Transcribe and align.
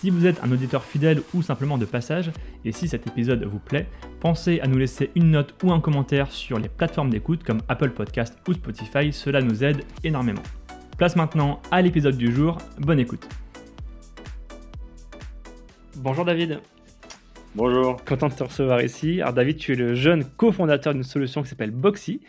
Si 0.00 0.10
vous 0.10 0.26
êtes 0.26 0.44
un 0.44 0.52
auditeur 0.52 0.84
fidèle 0.84 1.22
ou 1.34 1.42
simplement 1.42 1.76
de 1.76 1.84
passage, 1.84 2.30
et 2.64 2.70
si 2.70 2.86
cet 2.86 3.08
épisode 3.08 3.42
vous 3.42 3.58
plaît, 3.58 3.88
pensez 4.20 4.60
à 4.60 4.68
nous 4.68 4.78
laisser 4.78 5.10
une 5.16 5.32
note 5.32 5.56
ou 5.64 5.72
un 5.72 5.80
commentaire 5.80 6.30
sur 6.30 6.60
les 6.60 6.68
plateformes 6.68 7.10
d'écoute 7.10 7.42
comme 7.42 7.62
Apple 7.66 7.90
Podcast 7.90 8.38
ou 8.46 8.52
Spotify, 8.52 9.12
cela 9.12 9.42
nous 9.42 9.64
aide 9.64 9.82
énormément. 10.04 10.44
Place 10.98 11.16
maintenant 11.16 11.60
à 11.72 11.82
l'épisode 11.82 12.16
du 12.16 12.32
jour, 12.32 12.58
bonne 12.78 13.00
écoute. 13.00 13.26
Bonjour 15.96 16.24
David. 16.24 16.60
Bonjour. 17.56 17.96
Content 18.04 18.28
de 18.28 18.34
te 18.34 18.44
recevoir 18.44 18.80
ici. 18.82 19.20
Alors 19.20 19.34
David, 19.34 19.56
tu 19.56 19.72
es 19.72 19.76
le 19.76 19.96
jeune 19.96 20.24
cofondateur 20.24 20.94
d'une 20.94 21.02
solution 21.02 21.42
qui 21.42 21.48
s'appelle 21.48 21.72
Boxy, 21.72 22.20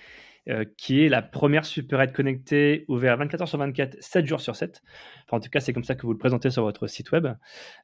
euh, 0.49 0.65
qui 0.77 1.05
est 1.05 1.09
la 1.09 1.21
première 1.21 1.63
supérette 1.63 2.11
connectée 2.11 2.85
ouverte 2.87 3.19
24 3.19 3.43
h 3.43 3.45
sur 3.45 3.59
24, 3.59 3.97
7 3.99 4.25
jours 4.25 4.41
sur 4.41 4.55
7. 4.55 4.81
en 5.29 5.39
tout 5.39 5.49
cas, 5.49 5.59
c'est 5.59 5.73
comme 5.73 5.83
ça 5.83 5.93
que 5.93 6.01
vous 6.03 6.11
le 6.11 6.17
présentez 6.17 6.49
sur 6.49 6.63
votre 6.63 6.87
site 6.87 7.11
web. 7.11 7.27
Euh, 7.27 7.35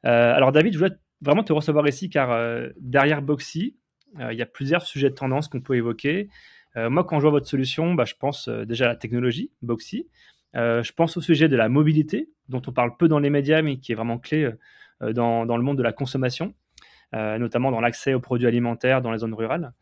alors 0.02 0.50
David, 0.50 0.72
je 0.72 0.78
voulais 0.78 0.96
vraiment 1.20 1.44
te 1.44 1.52
recevoir 1.52 1.86
ici 1.86 2.10
car 2.10 2.32
euh, 2.32 2.70
derrière 2.80 3.22
Boxy, 3.22 3.76
il 4.18 4.36
y 4.36 4.42
a 4.42 4.46
plusieurs 4.46 4.82
sujets 4.82 5.10
de 5.10 5.14
tendance 5.14 5.46
qu'on 5.46 5.60
peut 5.60 5.76
évoquer. 5.76 6.28
moi, 6.74 7.04
quand 7.04 7.18
je 7.18 7.22
vois 7.22 7.32
votre 7.32 7.46
solution, 7.46 7.94
bah, 7.94 8.04
je 8.06 8.14
pense 8.18 8.48
déjà 8.48 8.86
à 8.86 8.88
la 8.88 8.96
technologie, 8.96 9.50
Boxy. 9.60 10.08
je 10.54 10.92
pense 10.92 11.18
au 11.18 11.20
sujet 11.20 11.48
de 11.48 11.56
la 11.56 11.68
mobilité, 11.68 12.30
dont 12.48 12.62
on 12.66 12.72
parle 12.72 12.96
peu 12.96 13.08
dans 13.08 13.18
les 13.18 13.28
médias, 13.28 13.60
mais 13.60 13.76
qui 13.76 13.92
est 13.92 13.94
vraiment 13.94 14.18
clé 14.18 14.50
dans, 15.02 15.44
le 15.44 15.62
monde 15.62 15.76
de 15.76 15.82
la 15.82 15.92
consommation, 15.92 16.54
notamment 17.12 17.70
dans 17.70 17.80
l'accès 17.80 18.14
aux 18.14 18.20
produits 18.20 18.46
alimentaires 18.46 19.02
dans 19.02 19.12
les 19.12 19.18
zones 19.18 19.34
rurales. 19.34 19.74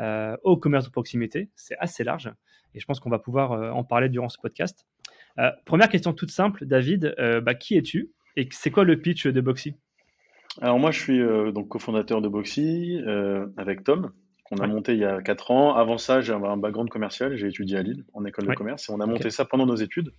Euh, 0.00 0.38
au 0.42 0.56
commerce 0.56 0.86
de 0.86 0.90
proximité. 0.90 1.50
C'est 1.54 1.76
assez 1.78 2.02
large 2.02 2.32
et 2.74 2.80
je 2.80 2.86
pense 2.86 2.98
qu'on 2.98 3.10
va 3.10 3.18
pouvoir 3.18 3.52
euh, 3.52 3.70
en 3.72 3.84
parler 3.84 4.08
durant 4.08 4.30
ce 4.30 4.38
podcast. 4.40 4.86
Euh, 5.38 5.50
première 5.66 5.90
question 5.90 6.14
toute 6.14 6.30
simple, 6.30 6.64
David, 6.64 7.14
bah, 7.44 7.54
qui 7.54 7.76
es-tu 7.76 8.10
et 8.36 8.48
c'est 8.52 8.70
quoi 8.70 8.84
le 8.84 8.98
pitch 8.98 9.26
de 9.26 9.40
Boxy? 9.42 9.74
Alors 10.62 10.78
moi 10.78 10.92
je 10.92 11.00
suis 11.00 11.20
donc 11.52 11.68
cofondateur 11.68 12.22
de 12.22 12.28
Boxy 12.28 13.02
avec 13.58 13.84
Tom 13.84 14.12
qu'on 14.44 14.56
a 14.58 14.66
monté 14.66 14.94
il 14.94 14.98
y 14.98 15.04
a 15.04 15.20
4 15.20 15.50
ans. 15.50 15.74
Avant 15.74 15.98
ça 15.98 16.22
j'ai 16.22 16.32
un 16.32 16.56
background 16.56 16.88
commercial, 16.88 17.36
j'ai 17.36 17.48
étudié 17.48 17.76
à 17.76 17.82
Lille 17.82 18.04
en 18.14 18.24
école 18.24 18.46
de 18.46 18.54
commerce 18.54 18.88
et 18.88 18.92
on 18.92 19.00
a 19.00 19.06
monté 19.06 19.28
ça 19.28 19.44
pendant 19.44 19.66
nos 19.66 19.76
études. 19.76 20.10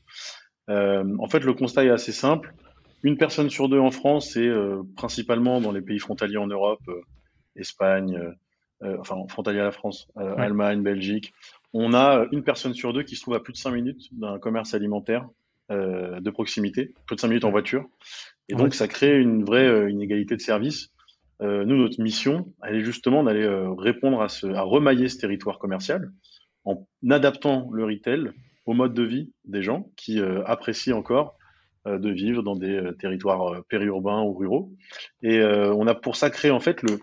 en 0.68 1.28
fait 1.30 1.40
le 1.40 1.54
constat 1.54 1.86
est 1.86 1.90
assez 1.90 2.12
simple. 2.12 2.54
Une 3.02 3.18
personne 3.18 3.50
sur 3.50 3.70
deux 3.70 3.80
en 3.80 3.92
France 3.92 4.36
et 4.36 4.52
principalement 4.96 5.62
dans 5.62 5.72
les 5.72 5.82
pays 5.82 6.00
frontaliers 6.00 6.38
en 6.38 6.48
Europe, 6.48 6.84
Espagne, 7.56 8.36
enfin 9.00 9.16
frontalier 9.28 9.60
à 9.60 9.66
la 9.66 9.72
France, 9.72 10.08
euh, 10.18 10.36
Allemagne, 10.38 10.82
Belgique, 10.82 11.34
on 11.74 11.94
a 11.94 12.26
une 12.32 12.44
personne 12.44 12.74
sur 12.74 12.94
deux 12.94 13.04
qui 13.04 13.16
se 13.16 13.22
trouve 13.22 13.34
à 13.34 13.40
plus 13.40 13.54
de 13.54 13.58
5 13.58 13.72
minutes 13.72 14.10
d'un 14.12 14.40
commerce 14.40 14.74
alimentaire 14.74 15.28
euh, 15.72 16.20
de 16.20 16.30
proximité, 16.30 16.94
plus 17.06 17.16
de 17.16 17.22
5 17.22 17.28
minutes 17.28 17.46
en 17.46 17.52
voiture. 17.52 17.86
Et 18.50 18.56
donc, 18.56 18.76
ça 18.76 18.88
crée 18.88 19.20
une 19.20 19.44
vraie 19.44 19.90
inégalité 19.90 20.36
de 20.36 20.42
service. 20.42 20.92
nous, 21.40 21.78
notre 21.78 22.02
mission, 22.02 22.54
elle 22.62 22.76
est 22.76 22.84
justement 22.84 23.24
d'aller 23.24 23.48
répondre 23.78 24.22
à, 24.22 24.30
ce, 24.30 24.48
à 24.48 24.62
remailler 24.62 25.08
ce 25.10 25.18
territoire 25.18 25.60
commercial 25.60 26.12
en 26.66 26.86
adaptant 27.10 27.70
le 27.72 27.86
retail 27.86 28.32
au 28.66 28.74
mode 28.74 28.94
de 28.94 29.04
vie 29.04 29.32
des 29.46 29.64
gens 29.64 29.90
qui 29.96 30.22
apprécient 30.46 30.98
encore 30.98 31.38
de 31.86 32.10
vivre 32.10 32.44
dans 32.44 32.56
des 32.56 32.82
territoires 33.00 33.64
périurbains 33.70 34.22
ou 34.22 34.34
ruraux. 34.34 34.72
Et 35.22 35.42
on 35.42 35.88
a 35.88 35.96
pour 35.96 36.18
ça 36.18 36.30
créé 36.30 36.52
en 36.52 36.60
fait 36.60 36.82
le 36.82 37.00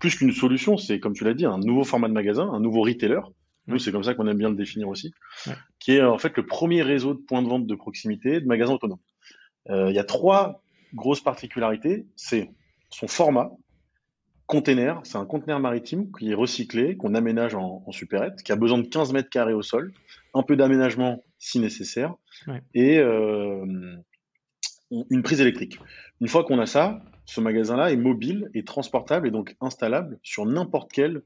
plus 0.00 0.16
qu'une 0.16 0.32
solution, 0.32 0.76
c'est 0.76 1.00
comme 1.00 1.14
tu 1.14 1.24
l'as 1.24 1.34
dit, 1.34 1.46
un 1.46 1.58
nouveau 1.58 1.84
format 1.84 2.08
de 2.08 2.12
magasin, 2.12 2.48
un 2.52 2.60
nouveau 2.60 2.82
retailer. 2.82 3.20
Nous, 3.66 3.78
c'est 3.78 3.90
comme 3.90 4.04
ça 4.04 4.14
qu'on 4.14 4.26
aime 4.28 4.38
bien 4.38 4.50
le 4.50 4.54
définir 4.54 4.88
aussi, 4.88 5.12
qui 5.80 5.92
est 5.92 6.02
en 6.02 6.18
fait 6.18 6.36
le 6.36 6.46
premier 6.46 6.82
réseau 6.82 7.14
de 7.14 7.18
points 7.18 7.42
de 7.42 7.48
vente 7.48 7.66
de 7.66 7.74
proximité 7.74 8.40
de 8.40 8.46
magasins 8.46 8.74
autonomes. 8.74 9.00
Euh, 9.70 9.90
il 9.90 9.96
y 9.96 9.98
a 9.98 10.04
trois 10.04 10.62
grosses 10.94 11.20
particularités. 11.20 12.06
C'est 12.14 12.52
son 12.90 13.08
format, 13.08 13.50
container, 14.46 15.00
c'est 15.02 15.18
un 15.18 15.26
conteneur 15.26 15.58
maritime 15.58 16.12
qui 16.16 16.30
est 16.30 16.34
recyclé, 16.34 16.96
qu'on 16.96 17.14
aménage 17.14 17.56
en, 17.56 17.82
en 17.84 17.92
supérette, 17.92 18.42
qui 18.44 18.52
a 18.52 18.56
besoin 18.56 18.78
de 18.78 18.86
15 18.86 19.12
mètres 19.12 19.28
carrés 19.28 19.52
au 19.52 19.62
sol, 19.62 19.92
un 20.34 20.42
peu 20.42 20.56
d'aménagement 20.56 21.24
si 21.38 21.58
nécessaire, 21.58 22.14
et 22.74 22.98
euh, 22.98 23.96
une 25.10 25.22
prise 25.22 25.40
électrique. 25.40 25.78
Une 26.20 26.28
fois 26.28 26.44
qu'on 26.44 26.58
a 26.60 26.66
ça, 26.66 27.02
ce 27.26 27.40
magasin-là 27.40 27.90
est 27.92 27.96
mobile 27.96 28.50
et 28.54 28.64
transportable 28.64 29.28
et 29.28 29.30
donc 29.30 29.56
installable 29.60 30.18
sur 30.22 30.46
n'importe 30.46 30.92
quelle 30.92 31.22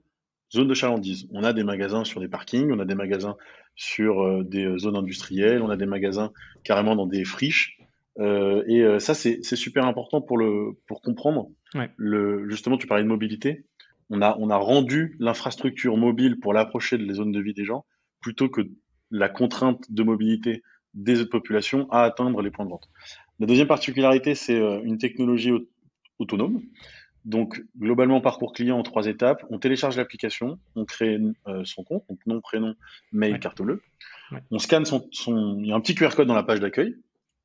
zone 0.52 0.68
de 0.68 0.74
chalandise. 0.74 1.28
On 1.30 1.44
a 1.44 1.52
des 1.52 1.62
magasins 1.62 2.04
sur 2.04 2.20
des 2.20 2.28
parkings, 2.28 2.72
on 2.72 2.80
a 2.80 2.84
des 2.84 2.94
magasins 2.94 3.36
sur 3.76 4.22
euh, 4.22 4.42
des 4.42 4.78
zones 4.78 4.96
industrielles, 4.96 5.62
on 5.62 5.70
a 5.70 5.76
des 5.76 5.86
magasins 5.86 6.32
carrément 6.64 6.96
dans 6.96 7.06
des 7.06 7.24
friches. 7.24 7.78
Euh, 8.18 8.64
et 8.66 8.82
euh, 8.82 8.98
ça, 8.98 9.14
c'est 9.14 9.42
super 9.42 9.86
important 9.86 10.20
pour, 10.20 10.38
le, 10.38 10.72
pour 10.86 11.00
comprendre. 11.02 11.50
Le, 11.96 12.48
justement, 12.48 12.76
tu 12.76 12.86
parlais 12.86 13.04
de 13.04 13.08
mobilité. 13.08 13.64
On 14.08 14.22
a, 14.22 14.36
on 14.40 14.50
a 14.50 14.56
rendu 14.56 15.16
l'infrastructure 15.20 15.96
mobile 15.96 16.40
pour 16.40 16.52
l'approcher 16.52 16.98
de 16.98 17.04
les 17.04 17.14
zones 17.14 17.30
de 17.30 17.40
vie 17.40 17.54
des 17.54 17.64
gens 17.64 17.84
plutôt 18.20 18.48
que 18.48 18.62
la 19.10 19.28
contrainte 19.28 19.84
de 19.90 20.02
mobilité 20.02 20.62
des 20.94 21.20
autres 21.20 21.30
populations 21.30 21.88
à 21.90 22.02
atteindre 22.02 22.42
les 22.42 22.50
points 22.50 22.64
de 22.64 22.70
vente. 22.70 22.90
La 23.38 23.46
deuxième 23.46 23.68
particularité, 23.68 24.34
c'est 24.34 24.58
une 24.58 24.98
technologie 24.98 25.52
autonome. 26.20 26.62
Donc, 27.24 27.62
globalement, 27.78 28.20
parcours 28.20 28.52
client 28.52 28.78
en 28.78 28.82
trois 28.82 29.06
étapes. 29.06 29.44
On 29.50 29.58
télécharge 29.58 29.96
l'application, 29.96 30.58
on 30.74 30.84
crée 30.84 31.18
euh, 31.48 31.64
son 31.64 31.84
compte, 31.84 32.04
donc 32.08 32.18
nom, 32.26 32.40
prénom, 32.40 32.74
mail, 33.12 33.38
carte 33.40 33.60
bleue. 33.60 33.82
On 34.50 34.58
scanne 34.58 34.84
son, 34.84 35.08
Il 35.58 35.66
y 35.66 35.72
a 35.72 35.74
un 35.74 35.80
petit 35.80 35.94
QR 35.94 36.10
code 36.10 36.28
dans 36.28 36.34
la 36.34 36.44
page 36.44 36.60
d'accueil 36.60 36.96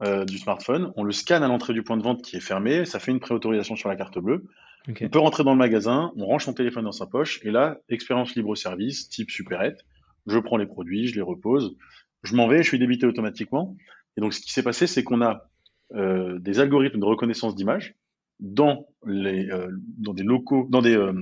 euh, 0.04 0.24
du 0.24 0.38
smartphone. 0.38 0.94
On 0.96 1.04
le 1.04 1.12
scanne 1.12 1.44
à 1.44 1.48
l'entrée 1.48 1.74
du 1.74 1.84
point 1.84 1.98
de 1.98 2.04
vente 2.04 2.22
qui 2.22 2.38
est 2.38 2.42
fermé. 2.42 2.86
Ça 2.86 3.00
fait 3.00 3.12
une 3.12 3.20
préautorisation 3.20 3.76
sur 3.76 3.90
la 3.90 3.96
carte 3.96 4.20
bleue. 4.20 4.46
On 4.88 5.10
peut 5.10 5.20
rentrer 5.20 5.44
dans 5.44 5.54
le 5.54 5.58
magasin, 5.58 6.12
on 6.16 6.28
range 6.28 6.46
son 6.46 6.54
téléphone 6.54 6.84
dans 6.86 6.92
sa 6.92 7.08
poche. 7.08 7.40
Et 7.44 7.50
là, 7.50 7.80
expérience 7.90 8.36
libre-service, 8.36 9.10
type 9.10 9.32
supérette. 9.32 9.84
Je 10.28 10.38
prends 10.38 10.58
les 10.58 10.68
produits, 10.68 11.08
je 11.08 11.16
les 11.16 11.22
repose. 11.22 11.76
Je 12.24 12.36
m'en 12.36 12.48
vais, 12.48 12.62
je 12.62 12.68
suis 12.68 12.80
débité 12.80 13.08
automatiquement. 13.08 13.76
Et 14.16 14.22
donc, 14.22 14.34
ce 14.34 14.42
qui 14.42 14.52
s'est 14.52 14.64
passé, 14.64 14.86
c'est 14.86 15.04
qu'on 15.04 15.22
a 15.22 15.50
euh, 15.96 16.38
des 16.40 16.60
algorithmes 16.60 17.00
de 17.00 17.06
reconnaissance 17.06 17.56
d'image 17.56 17.96
dans, 18.40 18.88
les, 19.06 19.50
euh, 19.50 19.70
dans 19.98 20.14
des 20.14 20.24
locaux, 20.24 20.68
dans 20.70 20.82
des 20.82 20.96
euh, 20.96 21.14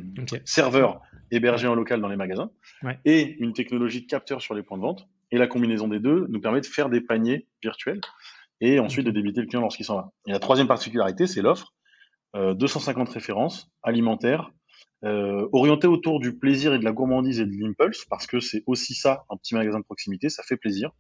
serveurs 0.46 1.02
hébergés 1.32 1.68
en 1.68 1.76
local 1.76 2.02
dans 2.02 2.08
les 2.08 2.16
magasins, 2.16 2.52
et 3.06 3.38
une 3.40 3.54
technologie 3.54 4.02
de 4.02 4.08
capteur 4.08 4.42
sur 4.42 4.54
les 4.54 4.64
points 4.64 4.78
de 4.78 4.84
vente. 4.84 5.08
Et 5.32 5.38
la 5.38 5.48
combinaison 5.48 5.88
des 5.88 6.00
deux 6.00 6.28
nous 6.30 6.40
permet 6.40 6.62
de 6.62 6.66
faire 6.66 6.90
des 6.90 7.02
paniers 7.02 7.48
virtuels 7.64 8.02
et 8.62 8.80
ensuite 8.80 9.06
de 9.06 9.12
débiter 9.12 9.42
le 9.42 9.48
client 9.48 9.62
lorsqu'il 9.62 9.86
s'en 9.86 9.96
va. 9.96 10.12
Et 10.28 10.32
la 10.32 10.40
troisième 10.40 10.68
particularité, 10.68 11.26
c'est 11.26 11.42
l'offre. 11.42 11.74
250 12.36 13.10
euh, 13.10 13.12
références 13.12 13.72
alimentaires 13.84 14.52
orientées 15.04 15.88
autour 15.88 16.22
du 16.22 16.38
plaisir 16.38 16.74
et 16.74 16.80
de 16.80 16.86
la 16.86 16.94
gourmandise 16.94 17.42
et 17.42 17.46
de 17.46 17.52
l'impulse, 17.52 18.06
parce 18.06 18.26
que 18.26 18.40
c'est 18.40 18.64
aussi 18.68 18.94
ça, 18.94 19.26
un 19.30 19.36
petit 19.36 19.54
magasin 19.54 19.80
de 19.80 19.84
proximité, 19.84 20.30
ça 20.30 20.44
fait 20.44 20.56
plaisir. 20.56 20.92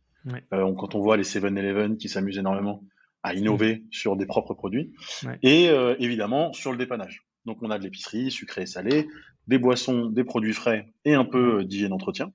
quand 0.51 0.93
on 0.95 0.99
voit 0.99 1.15
les 1.15 1.23
7-Eleven 1.23 1.95
qui 1.95 2.09
s'amusent 2.09 2.37
énormément 2.37 2.83
à 3.23 3.33
innover 3.33 3.83
sur 3.89 4.15
des 4.15 4.25
propres 4.25 4.53
produits. 4.53 4.93
Et 5.41 5.69
euh, 5.69 5.95
évidemment, 5.99 6.53
sur 6.53 6.71
le 6.71 6.77
dépannage. 6.77 7.25
Donc, 7.45 7.57
on 7.61 7.71
a 7.71 7.79
de 7.79 7.83
l'épicerie, 7.83 8.31
sucré 8.31 8.63
et 8.63 8.65
salé, 8.65 9.07
des 9.47 9.57
boissons, 9.57 10.07
des 10.07 10.23
produits 10.23 10.53
frais 10.53 10.93
et 11.05 11.13
un 11.13 11.25
peu 11.25 11.59
euh, 11.59 11.63
d'hygiène 11.63 11.89
d'entretien. 11.89 12.31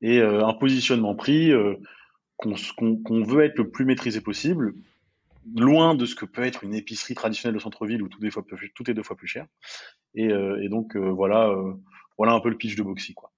Et 0.00 0.18
euh, 0.18 0.44
un 0.44 0.54
positionnement 0.54 1.14
prix 1.14 1.52
qu'on 2.36 3.22
veut 3.22 3.44
être 3.44 3.58
le 3.58 3.70
plus 3.70 3.84
maîtrisé 3.84 4.20
possible, 4.20 4.74
loin 5.56 5.94
de 5.94 6.04
ce 6.04 6.14
que 6.14 6.24
peut 6.24 6.42
être 6.42 6.64
une 6.64 6.74
épicerie 6.74 7.14
traditionnelle 7.14 7.54
de 7.54 7.60
centre-ville 7.60 8.02
où 8.02 8.08
tout, 8.08 8.18
des 8.18 8.30
fois, 8.30 8.44
tout 8.74 8.90
est 8.90 8.94
deux 8.94 9.02
fois 9.02 9.16
plus 9.16 9.28
cher. 9.28 9.46
Et, 10.14 10.26
et 10.26 10.68
donc, 10.68 10.96
voilà, 10.96 11.54
voilà 12.18 12.32
un 12.32 12.40
peu 12.40 12.50
le 12.50 12.56
pitch 12.56 12.76
de 12.76 12.82
Boxy. 12.82 13.14
Quoi. 13.14 13.30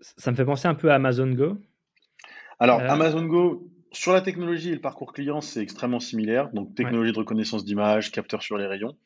Ça 0.00 0.30
me 0.30 0.36
fait 0.36 0.44
penser 0.44 0.68
un 0.68 0.74
peu 0.74 0.90
à 0.90 0.94
Amazon 0.94 1.30
Go. 1.30 1.58
Alors, 2.58 2.80
Amazon 2.80 3.24
Go, 3.26 3.68
sur 3.92 4.12
la 4.12 4.20
technologie 4.20 4.70
et 4.70 4.74
le 4.74 4.80
parcours 4.80 5.12
client, 5.12 5.40
c'est 5.40 5.60
extrêmement 5.60 6.00
similaire. 6.00 6.50
Donc, 6.52 6.74
technologie 6.74 7.12
de 7.12 7.18
reconnaissance 7.18 7.64
d'image, 7.64 8.12
capteur 8.12 8.42
sur 8.42 8.58
les 8.58 8.66
rayons. 8.66 8.96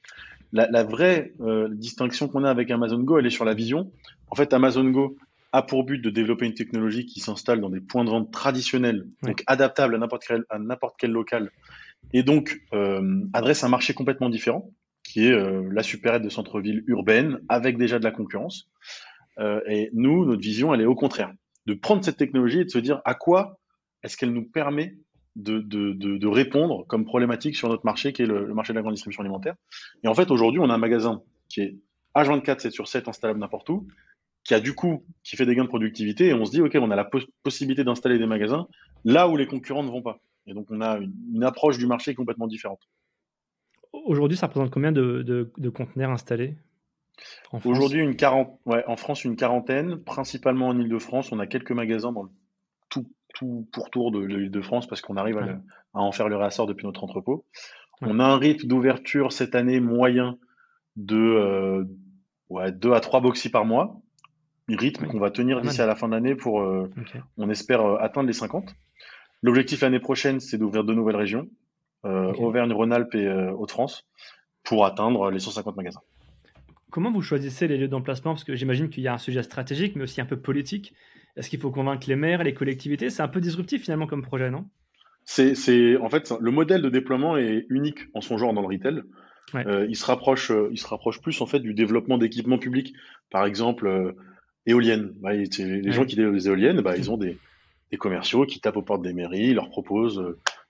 La, 0.52 0.84
vraie 0.84 1.32
euh, 1.40 1.69
distinction 1.70 2.29
qu'on 2.29 2.44
a 2.44 2.50
avec 2.50 2.70
Amazon 2.70 2.99
Go, 2.99 3.19
elle 3.19 3.26
est 3.26 3.31
sur 3.31 3.46
la 3.46 3.55
vision. 3.55 3.90
En 4.29 4.34
fait, 4.34 4.52
Amazon 4.52 4.84
Go 4.90 5.17
a 5.52 5.62
pour 5.62 5.84
but 5.84 5.99
de 5.99 6.11
développer 6.11 6.46
une 6.46 6.55
technologie 6.55 7.06
qui 7.06 7.20
s'installe 7.20 7.61
dans 7.61 7.70
des 7.70 7.81
points 7.81 8.05
de 8.05 8.11
vente 8.11 8.31
traditionnels, 8.31 9.06
donc 9.23 9.43
adaptables 9.46 9.94
à 9.94 9.99
n'importe 9.99 10.25
quel, 10.26 10.44
à 10.50 10.58
n'importe 10.58 10.96
quel 10.99 11.11
local, 11.11 11.50
et 12.14 12.23
donc 12.23 12.61
euh, 12.73 13.20
adresse 13.34 13.62
un 13.64 13.69
marché 13.69 13.93
complètement 13.93 14.31
différent, 14.31 14.70
qui 15.02 15.26
est 15.26 15.32
euh, 15.32 15.69
la 15.73 15.82
supérette 15.82 16.23
de 16.23 16.31
centre-ville 16.31 16.84
urbaine, 16.87 17.38
avec 17.49 17.76
déjà 17.76 17.99
de 17.99 18.05
la 18.05 18.12
concurrence. 18.12 18.70
et 19.67 19.90
nous, 19.94 20.26
notre 20.26 20.43
vision, 20.43 20.75
elle 20.75 20.82
est 20.82 20.87
au 20.87 20.94
contraire 20.94 21.32
de 21.67 21.75
prendre 21.75 22.05
cette 22.05 22.17
technologie 22.17 22.61
et 22.61 22.64
de 22.64 22.70
se 22.70 22.79
dire 22.79 23.00
à 23.05 23.14
quoi 23.14 23.58
est-ce 24.02 24.16
qu'elle 24.16 24.32
nous 24.32 24.44
permet 24.44 24.96
de, 25.37 25.60
de, 25.60 25.93
de, 25.93 26.26
répondre 26.26 26.87
comme 26.87 27.04
problématique 27.04 27.56
sur 27.56 27.69
notre 27.69 27.87
marché, 27.87 28.12
qui 28.12 28.22
est 28.22 28.26
le, 28.26 28.52
marché 28.54 28.72
de 28.72 28.78
la 28.78 28.82
grande 28.82 28.94
distribution 28.94 29.22
alimentaire? 29.22 29.54
Et 30.04 30.08
en 30.08 30.14
fait, 30.14 30.31
aujourd'hui, 30.31 30.60
on 30.60 30.69
a 30.69 30.75
un 30.75 30.78
magasin 30.78 31.22
qui 31.49 31.60
est 31.62 31.76
H24, 32.14 32.60
7 32.60 32.72
sur 32.72 32.88
7, 32.88 33.08
installable 33.08 33.40
n'importe 33.40 33.69
où, 33.70 33.87
qui 34.44 34.54
a 34.54 34.60
du 34.60 34.75
coup, 34.75 35.04
qui 35.22 35.37
fait 35.37 35.46
des 35.46 35.54
gains 35.54 35.64
de 35.64 35.69
productivité, 35.69 36.28
et 36.28 36.34
on 36.34 36.44
se 36.44 36.50
dit, 36.50 36.60
OK, 36.60 36.76
on 36.81 36.90
a 36.90 36.96
la 36.96 37.08
possibilité 37.43 37.84
d'installer 37.84 38.19
des 38.19 38.26
magasins 38.26 38.66
là 39.04 39.28
où 39.28 39.37
les 39.37 39.46
concurrents 39.46 39.82
ne 39.82 39.90
vont 39.90 40.02
pas. 40.02 40.20
Et 40.46 40.55
donc, 40.55 40.66
on 40.70 40.81
a 40.81 40.98
une, 40.98 41.44
approche 41.44 41.78
du 41.78 41.87
marché 41.87 42.14
complètement 42.14 42.46
différente. 42.46 42.81
Aujourd'hui, 43.93 44.37
ça 44.37 44.46
représente 44.46 44.70
combien 44.70 44.93
de, 44.93 45.22
de 45.56 45.69
conteneurs 45.70 46.10
installés? 46.10 46.56
Aujourd'hui, 47.64 48.00
une 48.00 48.16
ouais, 48.64 48.84
en 48.87 48.96
France, 48.96 49.25
une 49.25 49.37
quarantaine, 49.37 50.02
principalement 50.02 50.69
en 50.69 50.78
Ile-de-France. 50.78 51.32
On 51.32 51.38
a 51.38 51.46
quelques 51.46 51.72
magasins 51.72 52.12
dans 52.12 52.31
tout, 52.88 53.06
tout 53.32 53.69
pourtour 53.73 54.11
de 54.12 54.20
l'Île-de-France 54.20 54.87
parce 54.87 55.00
qu'on 55.00 55.17
arrive 55.17 55.38
à, 55.38 55.58
en 55.93 56.12
faire 56.12 56.29
le 56.29 56.37
réassort 56.37 56.67
depuis 56.67 56.87
notre 56.87 57.05
entrepôt. 57.05 57.44
On 58.00 58.19
a 58.19 58.25
un 58.25 58.37
rythme 58.37 58.67
d'ouverture 58.67 59.32
cette 59.32 59.55
année 59.55 59.81
moyen 59.81 60.38
de 60.96 61.17
euh, 61.17 61.84
ouais, 62.49 62.73
2 62.73 62.93
à 62.93 63.00
3 63.00 63.20
boxy 63.20 63.49
par 63.50 63.64
mois. 63.64 64.00
Un 64.69 64.76
rythme 64.76 65.06
qu'on 65.06 65.19
va 65.19 65.31
tenir 65.31 65.61
d'ici 65.61 65.81
à 65.81 65.87
la 65.87 65.94
fin 65.94 66.08
de 66.08 66.14
l'année 66.14 66.34
pour, 66.34 66.62
euh, 66.62 66.90
on 67.37 67.50
espère, 67.50 67.82
euh, 67.82 67.96
atteindre 68.00 68.26
les 68.26 68.32
50. 68.32 68.75
L'objectif 69.43 69.81
l'année 69.82 70.00
prochaine, 70.00 70.40
c'est 70.40 70.58
d'ouvrir 70.58 70.84
deux 70.84 70.94
nouvelles 70.94 71.17
régions, 71.17 71.49
Auvergne-Rhône-Alpes 72.05 73.14
et 73.17 73.29
Hauts-de-France, 73.29 74.06
pour 74.62 74.87
atteindre 74.87 75.32
les 75.32 75.40
150 75.40 75.76
magasins. 75.76 76.00
Comment 76.93 77.11
vous 77.11 77.23
choisissez 77.23 77.67
les 77.67 77.76
lieux 77.76 77.88
d'emplacement? 77.88 78.34
Parce 78.34 78.44
que 78.44 78.55
j'imagine 78.55 78.88
qu'il 78.88 79.02
y 79.02 79.08
a 79.08 79.14
un 79.14 79.19
sujet 79.19 79.43
stratégique, 79.43 79.96
mais 79.96 80.05
aussi 80.05 80.20
un 80.20 80.26
peu 80.26 80.37
politique. 80.37 80.94
Est-ce 81.37 81.49
qu'il 81.49 81.61
faut 81.61 81.70
convaincre 81.70 82.08
les 82.08 82.17
maires, 82.17 82.43
les 82.43 82.55
collectivités? 82.55 83.11
C'est 83.11 83.23
un 83.23 83.29
peu 83.29 83.40
disruptif 83.40 83.82
finalement 83.82 84.06
comme 84.06 84.23
projet, 84.23 84.50
non? 84.50 84.67
C'est, 85.25 85.96
en 85.99 86.11
fait, 86.11 86.32
le 86.40 86.50
modèle 86.50 86.82
de 86.82 86.88
déploiement 86.88 87.37
est 87.37 87.64
unique 87.69 88.00
en 88.12 88.20
son 88.20 88.38
genre 88.38 88.52
dans 88.52 88.61
le 88.61 88.67
retail. 88.67 89.02
Euh, 89.55 89.87
il, 89.88 89.96
se 89.96 90.05
rapproche, 90.05 90.50
euh, 90.50 90.69
il 90.73 90.79
se 90.79 90.87
rapproche 90.87 91.20
plus 91.20 91.40
en 91.40 91.46
fait 91.46 91.61
du 91.61 91.75
développement 91.75 92.19
d'équipements 92.19 92.58
publics. 92.58 92.93
Par 93.31 93.46
exemple, 93.46 93.87
euh, 93.87 94.12
éoliennes. 94.67 95.12
Bah, 95.20 95.32
les 95.32 95.93
gens 95.93 96.05
qui 96.05 96.17
développent 96.17 96.34
des 96.34 96.49
éoliennes, 96.49 96.81
bah, 96.81 96.96
ils 96.96 97.11
ont 97.11 97.17
des, 97.17 97.38
des, 97.90 97.96
commerciaux 97.99 98.46
qui 98.46 98.61
tapent 98.61 98.76
aux 98.76 98.82
portes 98.82 99.02
des 99.02 99.12
mairies, 99.12 99.49
ils 99.49 99.55
leur 99.55 99.69
proposent 99.69 100.23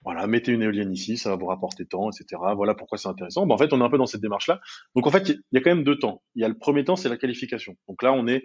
voilà, 0.05 0.27
mettez 0.27 0.53
une 0.53 0.63
éolienne 0.63 0.93
ici, 0.93 1.17
ça 1.17 1.31
va 1.31 1.37
vous 1.37 1.47
rapporter 1.47 1.87
tant, 1.87 2.11
etc. 2.11 2.41
Voilà 2.57 2.75
pourquoi 2.75 2.99
c'est 2.99 3.09
intéressant. 3.09 3.49
en 3.49 3.59
fait, 3.59 3.73
on 3.73 3.81
est 3.81 3.85
un 3.85 3.91
peu 3.91 3.99
dans 3.99 4.07
cette 4.07 4.21
démarche-là. 4.21 4.61
Donc, 4.97 5.07
en 5.07 5.11
fait, 5.11 5.29
il 5.29 5.41
y 5.53 5.59
a 5.59 5.61
quand 5.61 5.71
même 5.71 5.85
deux 5.85 5.99
temps. 5.99 6.23
Il 6.35 6.43
y 6.43 6.45
a 6.45 6.49
le 6.49 6.59
premier 6.59 6.85
temps, 6.85 6.97
c'est 6.97 7.09
la 7.09 7.17
qualification. 7.17 7.77
Donc 7.89 8.03
là, 8.03 8.13
on 8.13 8.27
est, 8.27 8.43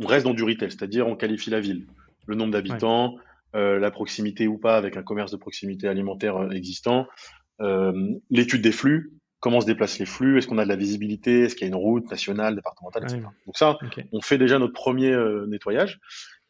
on 0.00 0.06
reste 0.06 0.24
dans 0.24 0.34
du 0.34 0.42
retail, 0.42 0.70
c'est-à-dire 0.70 1.06
on 1.06 1.14
qualifie 1.14 1.50
la 1.50 1.60
ville, 1.60 1.86
le 2.26 2.34
nombre 2.34 2.52
d'habitants, 2.52 3.16
euh, 3.54 3.78
la 3.78 3.90
proximité 3.90 4.46
ou 4.46 4.58
pas 4.58 4.76
avec 4.76 4.96
un 4.96 5.02
commerce 5.02 5.30
de 5.30 5.36
proximité 5.36 5.88
alimentaire 5.88 6.36
euh, 6.36 6.50
existant, 6.50 7.06
euh, 7.60 7.92
l'étude 8.30 8.62
des 8.62 8.72
flux, 8.72 9.12
comment 9.40 9.60
se 9.60 9.66
déplacent 9.66 9.98
les 9.98 10.06
flux, 10.06 10.38
est-ce 10.38 10.46
qu'on 10.46 10.58
a 10.58 10.64
de 10.64 10.68
la 10.68 10.76
visibilité, 10.76 11.42
est-ce 11.42 11.54
qu'il 11.54 11.66
y 11.66 11.70
a 11.70 11.74
une 11.74 11.80
route 11.80 12.10
nationale, 12.10 12.54
départementale, 12.54 13.04
etc. 13.04 13.22
Donc 13.46 13.56
ça, 13.56 13.78
on 14.12 14.20
fait 14.20 14.38
déjà 14.38 14.58
notre 14.58 14.72
premier 14.72 15.16
nettoyage 15.48 15.98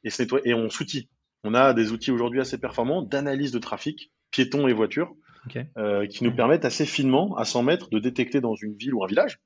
et, 0.05 0.11
et 0.44 0.55
on 0.55 0.70
s'outille. 0.70 1.08
On 1.43 1.55
a 1.55 1.73
des 1.73 1.93
outils 1.93 2.11
aujourd'hui 2.11 2.41
assez 2.41 2.58
performants 2.58 3.02
d'analyse 3.02 3.52
de 3.52 3.58
trafic 3.58 4.12
piétons 4.31 4.69
et 4.69 4.73
voitures, 4.73 5.12
qui 5.49 6.25
nous 6.25 6.35
permettent 6.35 6.64
assez 6.64 6.85
finement, 6.85 7.37
à 7.37 7.44
100 7.44 7.62
mètres, 7.62 7.91
de 7.91 7.99
détecter 7.99 8.41
dans 8.41 8.55
une 8.55 8.75
ville 8.75 8.94
ou 8.94 9.02
un 9.02 9.06
village 9.06 9.38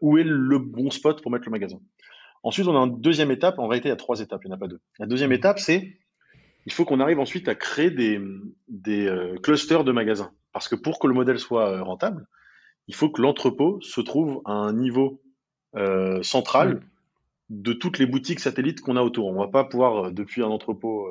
où 0.00 0.16
est 0.18 0.24
le 0.24 0.58
bon 0.58 0.90
spot 0.90 1.20
pour 1.20 1.30
mettre 1.30 1.44
le 1.46 1.50
magasin. 1.50 1.78
Ensuite, 2.46 2.68
on 2.68 2.76
a 2.76 2.78
une 2.78 3.00
deuxième 3.00 3.30
étape. 3.30 3.58
En 3.58 3.66
réalité, 3.66 3.88
il 3.88 3.90
y 3.90 3.92
a 3.92 3.96
trois 3.96 4.20
étapes, 4.20 4.42
il 4.44 4.48
n'y 4.48 4.52
en 4.52 4.56
a 4.56 4.58
pas 4.58 4.68
deux. 4.68 4.80
La 4.98 5.06
deuxième 5.06 5.30
mhm. 5.30 5.36
étape, 5.36 5.58
c'est 5.58 5.98
il 6.66 6.72
faut 6.72 6.84
qu'on 6.84 7.00
arrive 7.00 7.20
ensuite 7.20 7.48
à 7.48 7.54
créer 7.54 7.90
des, 7.90 8.20
des 8.68 9.06
euh, 9.06 9.36
clusters 9.36 9.84
de 9.84 9.92
magasins. 9.92 10.32
Parce 10.52 10.68
que 10.68 10.74
pour 10.74 10.98
que 10.98 11.06
le 11.06 11.14
modèle 11.14 11.38
soit 11.38 11.82
rentable, 11.82 12.26
il 12.88 12.94
faut 12.94 13.10
que 13.10 13.20
l'entrepôt 13.20 13.80
se 13.82 14.00
trouve 14.00 14.42
à 14.44 14.52
un 14.52 14.72
niveau 14.72 15.20
central 16.22 16.80
de 17.50 17.74
toutes 17.74 17.98
les 17.98 18.06
boutiques 18.06 18.40
satellites 18.40 18.80
qu'on 18.80 18.96
a 18.96 19.02
autour. 19.02 19.26
On 19.26 19.34
ne 19.34 19.38
va 19.38 19.48
pas 19.48 19.64
pouvoir, 19.64 20.10
depuis 20.10 20.42
un 20.42 20.46
entrepôt 20.46 21.06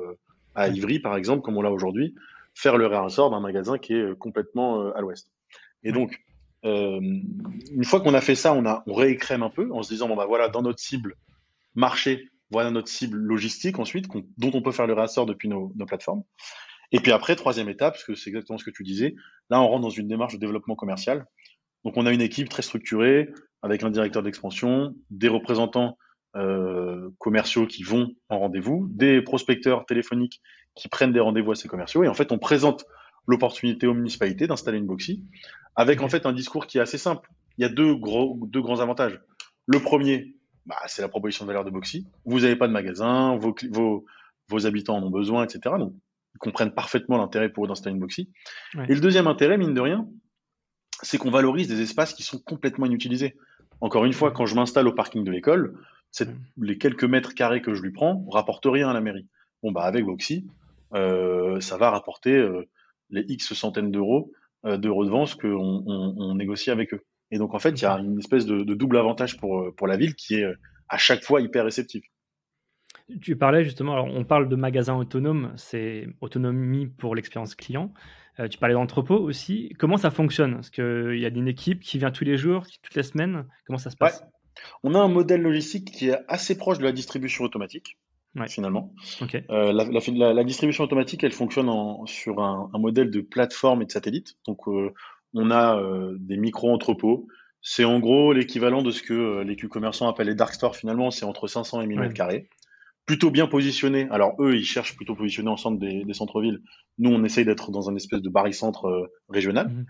à 0.56 0.68
Ivry, 0.68 0.98
par 0.98 1.16
exemple, 1.16 1.42
comme 1.42 1.56
on 1.56 1.62
l'a 1.62 1.70
aujourd'hui, 1.70 2.14
faire 2.56 2.78
le 2.78 2.86
réassort 2.86 3.30
d'un 3.30 3.40
magasin 3.40 3.78
qui 3.78 3.92
est 3.92 4.00
euh, 4.00 4.14
complètement 4.14 4.80
euh, 4.80 4.96
à 4.96 5.02
l'ouest. 5.02 5.30
Et 5.84 5.92
donc, 5.92 6.18
euh, 6.64 6.98
une 7.00 7.84
fois 7.84 8.00
qu'on 8.00 8.14
a 8.14 8.20
fait 8.20 8.34
ça, 8.34 8.54
on, 8.54 8.64
a, 8.66 8.82
on 8.86 8.94
réécrème 8.94 9.42
un 9.42 9.50
peu 9.50 9.70
en 9.72 9.82
se 9.82 9.90
disant, 9.90 10.08
bon, 10.08 10.16
bah 10.16 10.26
voilà, 10.26 10.48
dans 10.48 10.62
notre 10.62 10.80
cible 10.80 11.14
marché, 11.76 12.28
voilà 12.50 12.70
notre 12.70 12.88
cible 12.88 13.18
logistique 13.18 13.78
ensuite, 13.78 14.06
dont 14.38 14.50
on 14.54 14.62
peut 14.62 14.72
faire 14.72 14.86
le 14.86 14.94
réassort 14.94 15.26
depuis 15.26 15.48
nos, 15.48 15.72
plateformes. 15.86 16.22
Et 16.92 17.00
puis 17.00 17.12
après, 17.12 17.36
troisième 17.36 17.68
étape, 17.68 17.94
parce 17.94 18.04
que 18.04 18.14
c'est 18.14 18.30
exactement 18.30 18.58
ce 18.58 18.64
que 18.64 18.70
tu 18.70 18.82
disais, 18.82 19.14
là, 19.50 19.60
on 19.60 19.68
rentre 19.68 19.82
dans 19.82 19.90
une 19.90 20.08
démarche 20.08 20.34
de 20.34 20.38
développement 20.38 20.76
commercial. 20.76 21.26
Donc, 21.84 21.96
on 21.96 22.06
a 22.06 22.12
une 22.12 22.20
équipe 22.20 22.48
très 22.48 22.62
structurée, 22.62 23.28
avec 23.62 23.82
un 23.82 23.90
directeur 23.90 24.22
d'expansion, 24.22 24.94
des 25.10 25.28
représentants 25.28 25.98
commerciaux 27.18 27.66
qui 27.66 27.82
vont 27.82 28.12
en 28.28 28.40
rendez-vous, 28.40 28.88
des 28.90 29.22
prospecteurs 29.22 29.86
téléphoniques 29.86 30.42
qui 30.74 30.88
prennent 30.88 31.12
des 31.12 31.20
rendez-vous 31.20 31.52
à 31.52 31.54
ces 31.54 31.66
commerciaux. 31.66 32.04
Et 32.04 32.08
en 32.08 32.14
fait, 32.14 32.30
on 32.30 32.38
présente 32.38 32.84
l'opportunité 33.26 33.86
aux 33.86 33.94
municipalités 33.94 34.46
d'installer 34.46 34.76
une 34.78 34.86
boxy 34.86 35.24
avec 35.76 36.00
en 36.02 36.08
fait 36.08 36.26
un 36.26 36.32
discours 36.32 36.66
qui 36.66 36.78
est 36.78 36.80
assez 36.80 36.98
simple. 36.98 37.28
Il 37.58 37.62
y 37.62 37.64
a 37.64 37.68
deux, 37.68 37.94
gros, 37.94 38.38
deux 38.46 38.62
grands 38.62 38.80
avantages. 38.80 39.20
Le 39.66 39.80
premier, 39.80 40.35
bah, 40.66 40.76
c'est 40.86 41.02
la 41.02 41.08
proposition 41.08 41.44
de 41.44 41.48
valeur 41.48 41.64
de 41.64 41.70
boxy. 41.70 42.06
Vous 42.24 42.40
n'avez 42.40 42.56
pas 42.56 42.68
de 42.68 42.72
magasin, 42.72 43.36
vos, 43.36 43.54
vos, 43.70 44.04
vos, 44.48 44.66
habitants 44.66 44.96
en 44.96 45.02
ont 45.02 45.10
besoin, 45.10 45.44
etc. 45.44 45.76
Donc, 45.78 45.94
ils 46.34 46.38
comprennent 46.38 46.72
parfaitement 46.72 47.16
l'intérêt 47.16 47.48
pour 47.48 47.64
eux 47.64 47.68
d'installer 47.68 47.94
une 47.94 48.00
boxy. 48.00 48.30
Et 48.88 48.94
le 48.94 49.00
deuxième 49.00 49.26
intérêt, 49.26 49.56
mine 49.56 49.74
de 49.74 49.80
rien, 49.80 50.06
c'est 51.02 51.18
qu'on 51.18 51.30
valorise 51.30 51.68
des 51.68 51.80
espaces 51.80 52.14
qui 52.14 52.22
sont 52.22 52.38
complètement 52.38 52.86
inutilisés. 52.86 53.36
Encore 53.80 54.04
une 54.04 54.12
fois, 54.12 54.32
quand 54.32 54.46
je 54.46 54.54
m'installe 54.54 54.88
au 54.88 54.92
parking 54.92 55.24
de 55.24 55.30
l'école, 55.30 55.78
les 56.58 56.78
quelques 56.78 57.04
mètres 57.04 57.34
carrés 57.34 57.62
que 57.62 57.74
je 57.74 57.82
lui 57.82 57.92
prends 57.92 58.24
rapportent 58.30 58.66
rien 58.66 58.88
à 58.88 58.92
la 58.92 59.00
mairie. 59.00 59.26
Bon, 59.62 59.72
bah, 59.72 59.82
avec 59.82 60.04
Boxy, 60.04 60.46
euh, 60.94 61.60
ça 61.60 61.76
va 61.76 61.90
rapporter 61.90 62.34
euh, 62.34 62.68
les 63.10 63.24
X 63.28 63.54
centaines 63.54 63.90
d'euros 63.90 64.32
euh, 64.64 64.76
de 64.76 64.88
redevances 64.88 65.34
qu'on 65.34 65.82
on, 65.86 66.34
négocie 66.34 66.70
avec 66.70 66.94
eux. 66.94 67.04
Et 67.30 67.38
donc 67.38 67.54
en 67.54 67.58
fait, 67.58 67.70
il 67.70 67.82
y 67.82 67.86
a 67.86 67.98
une 67.98 68.18
espèce 68.18 68.46
de, 68.46 68.62
double 68.74 68.98
avantage 68.98 69.38
pour, 69.38 69.74
pour 69.74 69.86
la 69.86 69.96
ville 69.96 70.14
qui 70.14 70.36
est 70.36 70.46
à 70.88 70.98
chaque 70.98 71.22
fois 71.22 71.40
hyper 71.40 71.64
réceptive. 71.64 72.02
Tu 73.20 73.36
parlais 73.36 73.64
justement, 73.64 73.92
alors 73.92 74.06
on 74.06 74.24
parle 74.24 74.48
de 74.48 74.56
magasins 74.56 74.96
autonomes, 74.96 75.52
c'est 75.56 76.08
autonomie 76.20 76.86
pour 76.86 77.14
l'expérience 77.14 77.54
client. 77.54 77.92
tu 78.50 78.58
parlais 78.58 78.74
d'entrepôt 78.74 79.16
aussi. 79.16 79.72
Comment 79.78 79.96
ça 79.96 80.10
fonctionne? 80.10 80.58
Est-ce 80.58 80.70
qu'il 80.70 81.20
y 81.20 81.24
a 81.24 81.28
une 81.28 81.48
équipe 81.48 81.80
qui 81.80 81.98
vient 81.98 82.10
tous 82.10 82.24
les 82.24 82.36
jours, 82.36 82.66
toutes 82.82 82.94
les 82.94 83.04
semaines 83.04 83.46
Comment 83.66 83.78
ça 83.78 83.90
se 83.90 83.96
passe? 83.96 84.24
On 84.82 84.94
a 84.94 84.98
un 84.98 85.08
modèle 85.08 85.42
logistique 85.42 85.90
qui 85.92 86.08
est 86.08 86.18
assez 86.28 86.56
proche 86.56 86.78
de 86.78 86.84
la 86.84 86.92
distribution 86.92 87.44
automatique 87.44 87.98
finalement. 88.46 88.92
Euh, 89.50 89.72
la, 89.72 90.44
distribution 90.44 90.84
automatique, 90.84 91.24
elle 91.24 91.32
fonctionne 91.32 91.70
sur 92.06 92.42
un, 92.42 92.70
modèle 92.74 93.10
de 93.10 93.20
plateforme 93.20 93.82
et 93.82 93.86
de 93.86 93.90
satellite. 93.90 94.36
Donc, 94.46 94.68
euh, 94.68 94.92
on 95.36 95.50
a 95.50 95.78
euh, 95.78 96.16
des 96.18 96.36
micro-entrepôts. 96.36 97.28
C'est 97.62 97.84
en 97.84 98.00
gros 98.00 98.32
l'équivalent 98.32 98.82
de 98.82 98.90
ce 98.90 99.02
que 99.02 99.42
les 99.42 99.56
Q-commerçants 99.56 100.08
appellent 100.08 100.28
les 100.28 100.34
dark 100.34 100.54
stores 100.54 100.76
finalement, 100.76 101.10
c'est 101.10 101.24
entre 101.24 101.46
500 101.46 101.82
et 101.82 101.86
1000 101.86 102.00
mètres 102.00 102.14
carrés. 102.14 102.48
Plutôt 103.06 103.30
bien 103.30 103.46
positionné. 103.46 104.08
Alors, 104.10 104.34
eux, 104.40 104.56
ils 104.56 104.64
cherchent 104.64 104.96
plutôt 104.96 105.14
positionner 105.14 105.48
en 105.48 105.56
centre 105.56 105.78
des, 105.78 106.04
centres-villes. 106.12 106.60
Nous, 106.98 107.10
on 107.10 107.22
essaye 107.22 107.44
d'être 107.44 107.70
dans 107.70 107.88
un 107.88 107.94
espèce 107.94 108.20
de 108.20 108.28
barycentre 108.28 109.08
régional. 109.28 109.68
Mhm. 109.68 109.86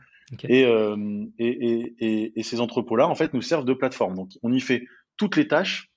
Et, 0.51 2.33
et, 2.37 2.43
ces 2.43 2.61
entrepôts-là, 2.61 3.09
en 3.09 3.15
fait, 3.15 3.33
nous 3.33 3.41
servent 3.41 3.65
de 3.65 3.73
plateforme. 3.73 4.17
Donc, 4.17 4.33
on 4.43 4.53
y 4.53 4.61
fait 4.61 4.85
toutes 5.17 5.37
les 5.37 5.49
tâches 5.49 5.91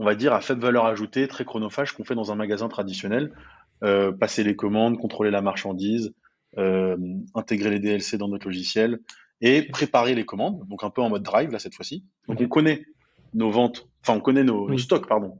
on 0.00 0.04
va 0.04 0.14
dire, 0.14 0.32
à 0.32 0.40
faible 0.40 0.62
valeur 0.62 0.86
ajoutée, 0.86 1.28
très 1.28 1.44
chronophage 1.44 1.92
qu'on 1.92 2.04
fait 2.04 2.14
dans 2.14 2.32
un 2.32 2.34
magasin 2.34 2.68
traditionnel. 2.68 3.34
Euh, 3.82 4.12
passer 4.12 4.44
les 4.44 4.56
commandes, 4.56 4.98
contrôler 4.98 5.30
la 5.30 5.42
marchandise, 5.42 6.06
euh, 6.08 6.12
intégrer 6.56 7.70
les 7.70 7.78
DLC 7.78 8.18
dans 8.18 8.28
notre 8.28 8.46
logiciel 8.46 9.00
et 9.40 9.62
préparer 9.62 10.14
les 10.14 10.24
commandes, 10.24 10.66
donc 10.68 10.84
un 10.84 10.90
peu 10.90 11.00
en 11.00 11.08
mode 11.08 11.22
drive 11.22 11.50
là 11.50 11.58
cette 11.58 11.74
fois-ci. 11.74 12.04
Donc 12.28 12.40
on 12.40 12.48
connaît 12.48 12.84
nos 13.32 13.50
ventes, 13.50 13.88
enfin 14.02 14.18
on 14.18 14.20
connaît 14.20 14.44
nos, 14.44 14.76
stocks, 14.76 15.06
pardon. 15.06 15.38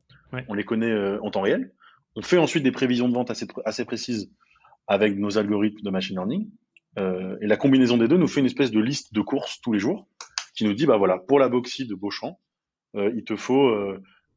On 0.48 0.54
les 0.54 0.64
connaît 0.64 0.90
euh, 0.90 1.18
en 1.22 1.30
temps 1.30 1.42
réel. 1.42 1.72
On 2.14 2.22
fait 2.22 2.38
ensuite 2.38 2.62
des 2.62 2.72
prévisions 2.72 3.08
de 3.08 3.14
vente 3.14 3.30
assez, 3.30 3.46
assez 3.64 3.84
précises 3.84 4.30
avec 4.86 5.16
nos 5.18 5.38
algorithmes 5.38 5.82
de 5.82 5.90
machine 5.90 6.16
learning. 6.16 6.48
et 6.96 7.46
la 7.46 7.56
combinaison 7.56 7.96
des 7.96 8.08
deux 8.08 8.16
nous 8.16 8.28
fait 8.28 8.40
une 8.40 8.46
espèce 8.46 8.70
de 8.70 8.80
liste 8.80 9.12
de 9.12 9.20
courses 9.20 9.60
tous 9.60 9.72
les 9.72 9.78
jours 9.78 10.06
qui 10.54 10.64
nous 10.64 10.74
dit, 10.74 10.86
bah 10.86 10.96
voilà, 10.96 11.18
pour 11.18 11.38
la 11.38 11.48
boxy 11.48 11.86
de 11.86 11.94
Beauchamp, 11.94 12.38
il 12.94 13.24
te 13.24 13.36
faut 13.36 13.72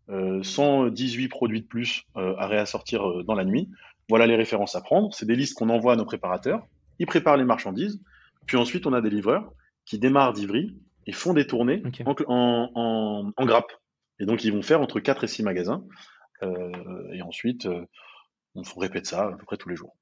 118 0.10 1.26
euh, 1.26 1.30
produits 1.30 1.62
de 1.62 1.68
plus 1.68 2.04
euh, 2.18 2.36
à 2.38 2.48
réassortir 2.48 3.08
euh, 3.08 3.24
dans 3.24 3.36
la 3.36 3.46
nuit. 3.46 3.70
Voilà 4.14 4.28
les 4.28 4.36
références 4.36 4.76
à 4.76 4.82
prendre. 4.82 5.12
C'est 5.12 5.26
des 5.26 5.36
listes 5.36 5.56
qu'on 5.56 5.70
envoie 5.70 5.94
à 5.94 5.96
nos 5.96 6.06
préparateurs. 6.06 6.68
Ils 7.00 7.08
préparent 7.08 7.36
les 7.36 7.46
marchandises. 7.46 8.00
Puis 8.46 8.58
ensuite, 8.58 8.86
on 8.86 8.94
a 8.94 9.02
des 9.02 9.10
livreurs 9.10 9.52
qui 9.86 9.98
démarrent 9.98 10.34
d'Ivry 10.34 10.78
et 11.08 11.12
font 11.12 11.34
des 11.34 11.48
tournées 11.48 11.82
en, 12.06 12.70
en, 12.76 13.32
en, 13.36 13.46
grappe. 13.48 13.72
Et 14.20 14.28
donc, 14.28 14.44
ils 14.44 14.54
vont 14.54 14.62
faire 14.62 14.82
entre 14.82 15.00
4 15.00 15.24
et 15.24 15.28
6 15.28 15.42
magasins. 15.42 15.84
et 16.44 17.24
ensuite, 17.24 17.68
on 18.54 18.62
répète 18.80 19.08
ça 19.08 19.30
à 19.30 19.32
peu 19.32 19.46
près 19.46 19.58
tous 19.58 19.70
les 19.70 19.76
jours. 19.76 19.96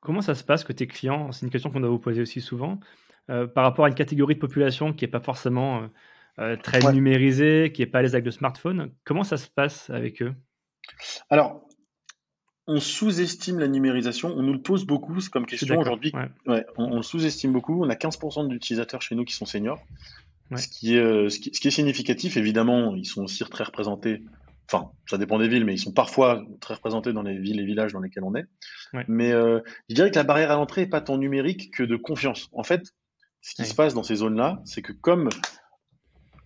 Comment 0.00 0.20
ça 0.20 0.34
se 0.34 0.44
passe 0.44 0.62
que 0.62 0.74
tes 0.74 0.86
clients, 0.86 1.32
c'est 1.32 1.46
une 1.46 1.50
question 1.50 1.70
qu'on 1.70 1.80
doit 1.80 1.88
vous 1.88 1.98
poser 1.98 2.20
aussi 2.20 2.42
souvent, 2.42 2.80
par 3.28 3.64
rapport 3.64 3.86
à 3.86 3.88
une 3.88 3.94
catégorie 3.94 4.34
de 4.34 4.40
population 4.40 4.92
qui 4.92 5.06
n'est 5.06 5.10
pas 5.10 5.20
forcément 5.20 5.88
très 6.62 6.92
numérisée, 6.92 7.72
qui 7.72 7.80
n'est 7.80 7.86
pas 7.86 8.00
à 8.00 8.02
l'aise 8.02 8.14
avec 8.14 8.26
le 8.26 8.30
smartphone, 8.30 8.92
comment 9.04 9.24
ça 9.24 9.38
se 9.38 9.48
passe 9.48 9.88
avec 9.88 10.20
eux? 10.20 10.34
Alors, 11.30 11.66
on 12.66 12.80
sous-estime 12.80 13.58
la 13.58 13.68
numérisation, 13.68 14.34
on 14.34 14.42
nous 14.42 14.52
le 14.52 14.60
pose 14.60 14.86
beaucoup 14.86 15.16
comme 15.30 15.46
question 15.46 15.78
aujourd'hui. 15.78 16.12
on, 16.46 16.96
le 16.96 17.02
sous-estime 17.02 17.52
beaucoup. 17.52 17.84
On 17.84 17.90
a 17.90 17.94
15% 17.94 18.48
d'utilisateurs 18.48 19.02
chez 19.02 19.14
nous 19.14 19.24
qui 19.24 19.34
sont 19.34 19.44
seniors, 19.44 19.84
ce, 20.56 20.68
qui 20.68 20.96
est, 20.96 21.30
ce, 21.30 21.38
qui, 21.38 21.68
est 21.68 21.70
significatif. 21.70 22.36
Évidemment, 22.36 22.94
ils 22.96 23.04
sont 23.04 23.24
aussi 23.24 23.44
très 23.44 23.64
représentés. 23.64 24.22
Enfin, 24.66 24.90
ça 25.06 25.18
dépend 25.18 25.38
des 25.38 25.48
villes, 25.48 25.66
mais 25.66 25.74
ils 25.74 25.78
sont 25.78 25.92
parfois 25.92 26.42
très 26.60 26.74
représentés 26.74 27.12
dans 27.12 27.22
les 27.22 27.38
villes 27.38 27.60
et 27.60 27.64
villages 27.64 27.92
dans 27.92 28.00
lesquels 28.00 28.24
on 28.24 28.34
est. 28.34 28.46
Mais 29.08 29.32
euh, 29.32 29.60
je 29.90 29.94
dirais 29.94 30.10
que 30.10 30.16
la 30.16 30.24
barrière 30.24 30.50
à 30.50 30.56
l'entrée 30.56 30.82
n'est 30.82 30.88
pas 30.90 31.02
tant 31.02 31.18
numérique 31.18 31.70
que 31.74 31.82
de 31.82 31.96
confiance. 31.96 32.48
En 32.52 32.62
fait, 32.62 32.94
ce 33.42 33.54
qui 33.54 33.66
se 33.66 33.74
passe 33.74 33.92
dans 33.92 34.02
ces 34.02 34.16
zones-là, 34.16 34.62
c'est 34.64 34.80
que 34.80 34.92
comme, 34.92 35.28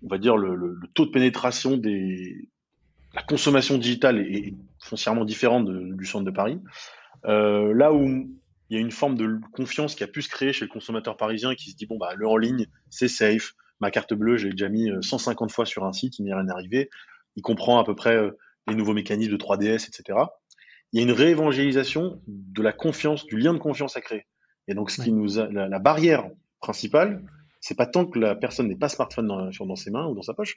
on 0.02 0.08
va 0.08 0.18
dire, 0.18 0.36
le, 0.36 0.80
taux 0.94 1.06
de 1.06 1.12
pénétration 1.12 1.76
des, 1.76 2.48
la 3.14 3.22
consommation 3.22 3.78
digitale 3.78 4.18
est, 4.18 4.54
foncièrement 4.80 5.24
différente 5.24 5.68
du 5.68 6.06
centre 6.06 6.24
de 6.24 6.30
Paris. 6.30 6.60
Euh, 7.26 7.72
là 7.74 7.92
où 7.92 8.06
il 8.70 8.74
y 8.74 8.76
a 8.76 8.80
une 8.80 8.90
forme 8.90 9.16
de 9.16 9.40
confiance 9.52 9.94
qui 9.94 10.04
a 10.04 10.06
pu 10.06 10.22
se 10.22 10.28
créer 10.28 10.52
chez 10.52 10.64
le 10.64 10.70
consommateur 10.70 11.16
parisien 11.16 11.54
qui 11.54 11.70
se 11.70 11.76
dit 11.76 11.86
bon 11.86 11.96
bah 11.98 12.14
le 12.14 12.28
en 12.28 12.36
ligne 12.36 12.66
c'est 12.90 13.08
safe, 13.08 13.54
ma 13.80 13.90
carte 13.90 14.14
bleue 14.14 14.36
j'ai 14.36 14.50
déjà 14.50 14.68
mis 14.68 14.90
150 15.00 15.50
euh, 15.50 15.52
fois 15.52 15.66
sur 15.66 15.84
un 15.84 15.92
site, 15.92 16.18
il 16.18 16.24
n'y 16.24 16.30
est 16.30 16.34
rien 16.34 16.48
arrivé, 16.48 16.90
il 17.36 17.42
comprend 17.42 17.78
à 17.78 17.84
peu 17.84 17.94
près 17.94 18.16
euh, 18.16 18.32
les 18.68 18.74
nouveaux 18.74 18.94
mécanismes 18.94 19.32
de 19.32 19.36
3DS, 19.36 19.88
etc. 19.88 20.18
Il 20.92 20.98
y 20.98 21.00
a 21.00 21.02
une 21.02 21.12
réévangélisation 21.12 22.22
de 22.26 22.62
la 22.62 22.72
confiance, 22.72 23.26
du 23.26 23.36
lien 23.36 23.52
de 23.52 23.58
confiance 23.58 23.96
à 23.96 24.00
créer. 24.00 24.26
Et 24.68 24.74
donc 24.74 24.90
ce 24.90 25.02
qui 25.02 25.12
nous 25.12 25.38
a, 25.38 25.48
la 25.48 25.78
barrière 25.78 26.28
principale, 26.60 27.22
c'est 27.60 27.76
pas 27.76 27.86
tant 27.86 28.06
que 28.06 28.18
la 28.18 28.34
personne 28.34 28.68
n'ait 28.68 28.76
pas 28.76 28.88
smartphone 28.88 29.26
dans, 29.26 29.50
dans, 29.50 29.76
ses 29.76 29.90
mains 29.90 30.06
ou 30.06 30.14
dans 30.14 30.22
sa 30.22 30.34
poche, 30.34 30.56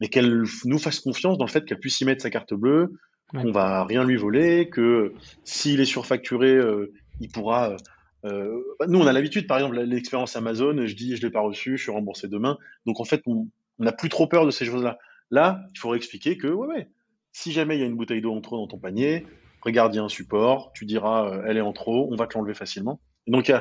mais 0.00 0.08
qu'elle 0.08 0.44
nous 0.64 0.78
fasse 0.78 1.00
confiance 1.00 1.38
dans 1.38 1.46
le 1.46 1.50
fait 1.50 1.64
qu'elle 1.64 1.78
puisse 1.78 2.00
y 2.00 2.04
mettre 2.04 2.22
sa 2.22 2.30
carte 2.30 2.54
bleue, 2.54 2.92
qu'on 3.32 3.50
va 3.50 3.84
rien 3.84 4.04
lui 4.04 4.16
voler, 4.16 4.68
que 4.68 5.14
s'il 5.44 5.80
est 5.80 5.86
surfacturé, 5.86 6.50
euh, 6.54 6.92
il 7.20 7.30
pourra. 7.30 7.70
Euh, 7.70 7.76
euh, 8.24 8.86
nous, 8.86 9.00
on 9.00 9.06
a 9.06 9.12
l'habitude, 9.12 9.46
par 9.46 9.58
exemple, 9.58 9.80
l'expérience 9.80 10.36
Amazon, 10.36 10.86
je 10.86 10.94
dis 10.94 11.16
je 11.16 11.22
l'ai 11.22 11.30
pas 11.30 11.40
reçu, 11.40 11.76
je 11.76 11.82
suis 11.82 11.92
remboursé 11.92 12.28
demain. 12.28 12.58
Donc 12.86 13.00
en 13.00 13.04
fait, 13.04 13.22
on 13.26 13.48
n'a 13.78 13.92
plus 13.92 14.08
trop 14.08 14.26
peur 14.26 14.46
de 14.46 14.50
ces 14.50 14.64
choses-là. 14.64 14.98
Là, 15.30 15.64
il 15.74 15.78
faudrait 15.78 15.96
expliquer 15.96 16.36
que 16.36 16.46
ouais, 16.46 16.68
ouais, 16.68 16.88
si 17.32 17.52
jamais 17.52 17.76
il 17.76 17.80
y 17.80 17.82
a 17.82 17.86
une 17.86 17.96
bouteille 17.96 18.20
d'eau 18.20 18.34
en 18.34 18.40
trop 18.40 18.58
dans 18.58 18.68
ton 18.68 18.78
panier, 18.78 19.26
regarde, 19.62 19.96
un 19.96 20.08
support, 20.08 20.72
tu 20.74 20.84
diras 20.84 21.42
elle 21.46 21.56
est 21.56 21.62
en 21.62 21.72
trop, 21.72 22.08
on 22.12 22.16
va 22.16 22.26
te 22.26 22.36
l'enlever 22.36 22.54
facilement. 22.54 23.00
donc 23.26 23.52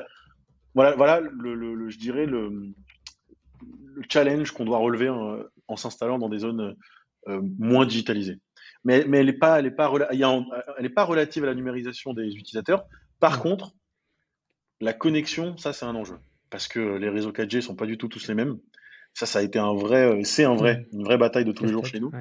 voilà, 0.73 1.21
je 1.21 1.97
dirais 1.97 2.25
le, 2.25 2.73
challenge 4.09 4.51
qu'on 4.51 4.65
doit 4.65 4.79
relever 4.79 5.09
en, 5.09 5.75
s'installant 5.75 6.17
dans 6.17 6.29
des 6.29 6.39
zones 6.39 6.75
moins 7.27 7.85
digitalisées. 7.85 8.39
Mais, 8.83 9.05
mais 9.07 9.19
elle 9.19 9.27
n'est 9.27 9.33
pas, 9.33 9.59
elle 9.59 9.67
est 9.67 9.71
pas, 9.71 9.91
elle 10.11 10.85
est 10.85 10.89
pas 10.89 11.03
relative 11.03 11.43
à 11.43 11.47
la 11.47 11.55
numérisation 11.55 12.13
des 12.13 12.35
utilisateurs. 12.35 12.85
Par 13.19 13.39
contre, 13.39 13.75
la 14.79 14.93
connexion, 14.93 15.55
ça 15.57 15.73
c'est 15.73 15.85
un 15.85 15.95
enjeu 15.95 16.17
parce 16.51 16.67
que 16.67 16.97
les 16.97 17.09
réseaux 17.09 17.31
4G 17.31 17.61
sont 17.61 17.75
pas 17.75 17.87
du 17.87 17.97
tout 17.97 18.07
tous 18.07 18.27
les 18.27 18.35
mêmes. 18.35 18.59
Ça, 19.13 19.25
ça 19.25 19.39
a 19.39 19.41
été 19.41 19.57
un 19.57 19.73
vrai, 19.73 20.05
euh, 20.05 20.23
c'est 20.23 20.43
un 20.43 20.53
vrai, 20.53 20.87
une 20.93 21.03
vraie 21.03 21.17
bataille 21.17 21.45
de 21.45 21.51
tous 21.51 21.65
les 21.65 21.71
jours 21.71 21.85
chez 21.85 21.99
nous, 21.99 22.11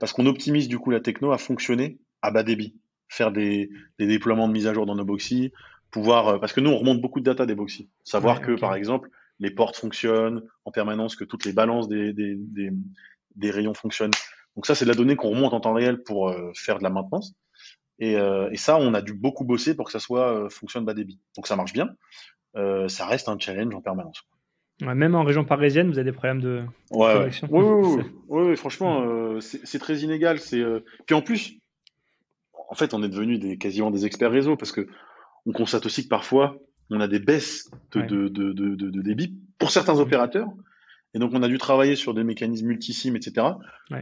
parce 0.00 0.12
qu'on 0.12 0.26
optimise 0.26 0.68
du 0.68 0.78
coup 0.78 0.90
la 0.90 1.00
techno 1.00 1.32
à 1.32 1.38
fonctionner 1.38 1.98
à 2.22 2.30
bas 2.30 2.42
débit, 2.42 2.76
faire 3.08 3.30
des, 3.30 3.70
des 3.98 4.06
déploiements 4.06 4.48
de 4.48 4.52
mise 4.52 4.66
à 4.66 4.72
jour 4.72 4.86
dans 4.86 4.94
nos 4.94 5.04
boxy, 5.04 5.52
pouvoir, 5.90 6.28
euh, 6.28 6.38
parce 6.38 6.52
que 6.52 6.60
nous, 6.60 6.70
on 6.70 6.78
remonte 6.78 7.00
beaucoup 7.00 7.20
de 7.20 7.24
data 7.24 7.46
des 7.46 7.54
boxy. 7.54 7.90
Savoir 8.04 8.40
que, 8.40 8.58
par 8.58 8.74
exemple, 8.74 9.10
les 9.38 9.50
portes 9.50 9.76
fonctionnent 9.76 10.42
en 10.64 10.70
permanence, 10.70 11.16
que 11.16 11.24
toutes 11.24 11.44
les 11.44 11.52
balances 11.52 11.88
des, 11.88 12.12
des, 12.12 12.36
des, 13.36 13.50
rayons 13.50 13.74
fonctionnent. 13.74 14.12
Donc 14.56 14.66
ça, 14.66 14.74
c'est 14.74 14.84
de 14.84 14.90
la 14.90 14.96
donnée 14.96 15.16
qu'on 15.16 15.30
remonte 15.30 15.52
en 15.52 15.60
temps 15.60 15.74
réel 15.74 16.02
pour 16.02 16.28
euh, 16.28 16.52
faire 16.54 16.78
de 16.78 16.84
la 16.84 16.90
maintenance. 16.90 17.34
Et, 17.98 18.16
euh, 18.16 18.50
et, 18.50 18.56
ça, 18.56 18.76
on 18.76 18.94
a 18.94 19.02
dû 19.02 19.14
beaucoup 19.14 19.44
bosser 19.44 19.76
pour 19.76 19.86
que 19.86 19.92
ça 19.92 20.00
soit 20.00 20.48
fonctionne 20.50 20.84
bas 20.84 20.94
débit. 20.94 21.20
Donc 21.36 21.46
ça 21.46 21.56
marche 21.56 21.72
bien. 21.72 21.90
ça 22.54 23.06
reste 23.06 23.28
un 23.28 23.38
challenge 23.38 23.74
en 23.74 23.80
permanence. 23.80 24.22
même 24.80 25.14
en 25.14 25.22
région 25.22 25.44
parisienne, 25.44 25.88
vous 25.88 25.98
avez 25.98 26.10
des 26.10 26.16
problèmes 26.16 26.40
de 26.40 26.64
ouais, 26.90 27.30
Oui, 27.50 28.12
oui, 28.28 28.56
franchement, 28.56 29.38
c'est 29.40 29.78
très 29.78 29.98
inégal. 29.98 30.40
C'est 30.40 30.62
puis 31.06 31.14
en 31.14 31.22
plus, 31.22 31.60
en 32.68 32.74
fait, 32.74 32.94
on 32.94 33.02
est 33.02 33.08
devenu 33.08 33.38
des, 33.38 33.58
quasiment 33.58 33.90
des 33.92 34.06
experts 34.06 34.32
réseau 34.32 34.56
parce 34.56 34.72
que 34.72 34.88
on 35.46 35.52
constate 35.52 35.86
aussi 35.86 36.04
que 36.04 36.08
parfois, 36.08 36.58
on 36.90 37.00
a 37.00 37.08
des 37.08 37.18
baisses 37.18 37.70
de, 37.92 38.02
de, 38.02 38.28
de, 38.28 38.52
de, 38.52 39.02
débit 39.02 39.38
pour 39.58 39.70
certains 39.70 39.98
opérateurs. 39.98 40.48
Et 41.14 41.20
donc, 41.20 41.30
on 41.32 41.42
a 41.42 41.48
dû 41.48 41.58
travailler 41.58 41.94
sur 41.94 42.12
des 42.12 42.24
mécanismes 42.24 42.66
multisim, 42.66 43.14
etc., 43.14 43.46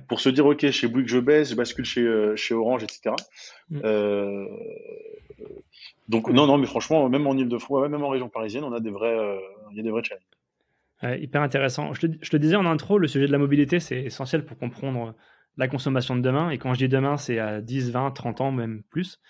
pour 0.08 0.20
se 0.20 0.30
dire, 0.30 0.46
OK, 0.46 0.68
chez 0.70 0.88
Bouygues, 0.88 1.08
je 1.08 1.18
baisse, 1.18 1.50
je 1.50 1.54
bascule 1.54 1.84
chez, 1.84 2.00
euh, 2.00 2.34
chez 2.36 2.54
Orange, 2.54 2.82
etc. 2.82 3.14
Mm. 3.68 3.80
Euh, 3.84 4.46
donc, 6.08 6.30
non, 6.30 6.46
non, 6.46 6.56
mais 6.56 6.66
franchement, 6.66 7.08
même 7.10 7.26
en 7.26 7.36
Ile-de-France, 7.36 7.90
même 7.90 8.02
en 8.02 8.08
région 8.08 8.30
parisienne, 8.30 8.64
on 8.64 8.72
a 8.72 8.80
des 8.80 8.90
vrais, 8.90 9.14
euh, 9.14 9.36
il 9.72 9.76
y 9.76 9.80
a 9.80 9.82
des 9.82 9.90
vrais 9.90 10.02
challenges. 10.02 11.20
hyper 11.20 11.42
intéressant. 11.42 11.92
Je 11.92 12.06
te, 12.06 12.12
je 12.18 12.30
te, 12.30 12.36
disais 12.38 12.56
en 12.56 12.64
intro, 12.64 12.96
le 12.96 13.08
sujet 13.08 13.26
de 13.26 13.32
la 13.32 13.38
mobilité, 13.38 13.78
c'est 13.78 14.00
essentiel 14.00 14.46
pour 14.46 14.56
comprendre 14.56 15.14
la 15.58 15.68
consommation 15.68 16.16
de 16.16 16.22
demain. 16.22 16.48
Et 16.48 16.56
quand 16.56 16.72
je 16.72 16.78
dis 16.78 16.88
demain, 16.88 17.18
c'est 17.18 17.38
à 17.38 17.60
10, 17.60 17.90
20, 17.90 18.10
30 18.12 18.40
ans, 18.40 18.52
même 18.52 18.82
plus. 18.90 19.20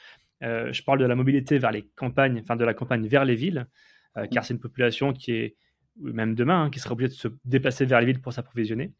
Je 0.40 0.82
parle 0.82 0.98
de 0.98 1.04
la 1.04 1.14
mobilité 1.14 1.58
vers 1.58 1.70
les 1.70 1.82
campagnes, 1.94 2.40
enfin 2.40 2.56
de 2.56 2.64
la 2.64 2.74
campagne 2.74 3.06
vers 3.06 3.24
les 3.24 3.36
villes, 3.36 3.66
car 4.32 4.44
c'est 4.44 4.54
une 4.54 4.60
population 4.60 5.12
qui 5.12 5.32
est, 5.32 5.56
même 6.00 6.34
demain, 6.34 6.64
hein, 6.64 6.70
qui 6.70 6.80
sera 6.80 6.92
obligée 6.92 7.08
de 7.08 7.14
se 7.14 7.28
déplacer 7.44 7.84
vers 7.84 8.00
les 8.00 8.06
villes 8.06 8.20
pour 8.20 8.32
s'approvisionner. 8.32 8.92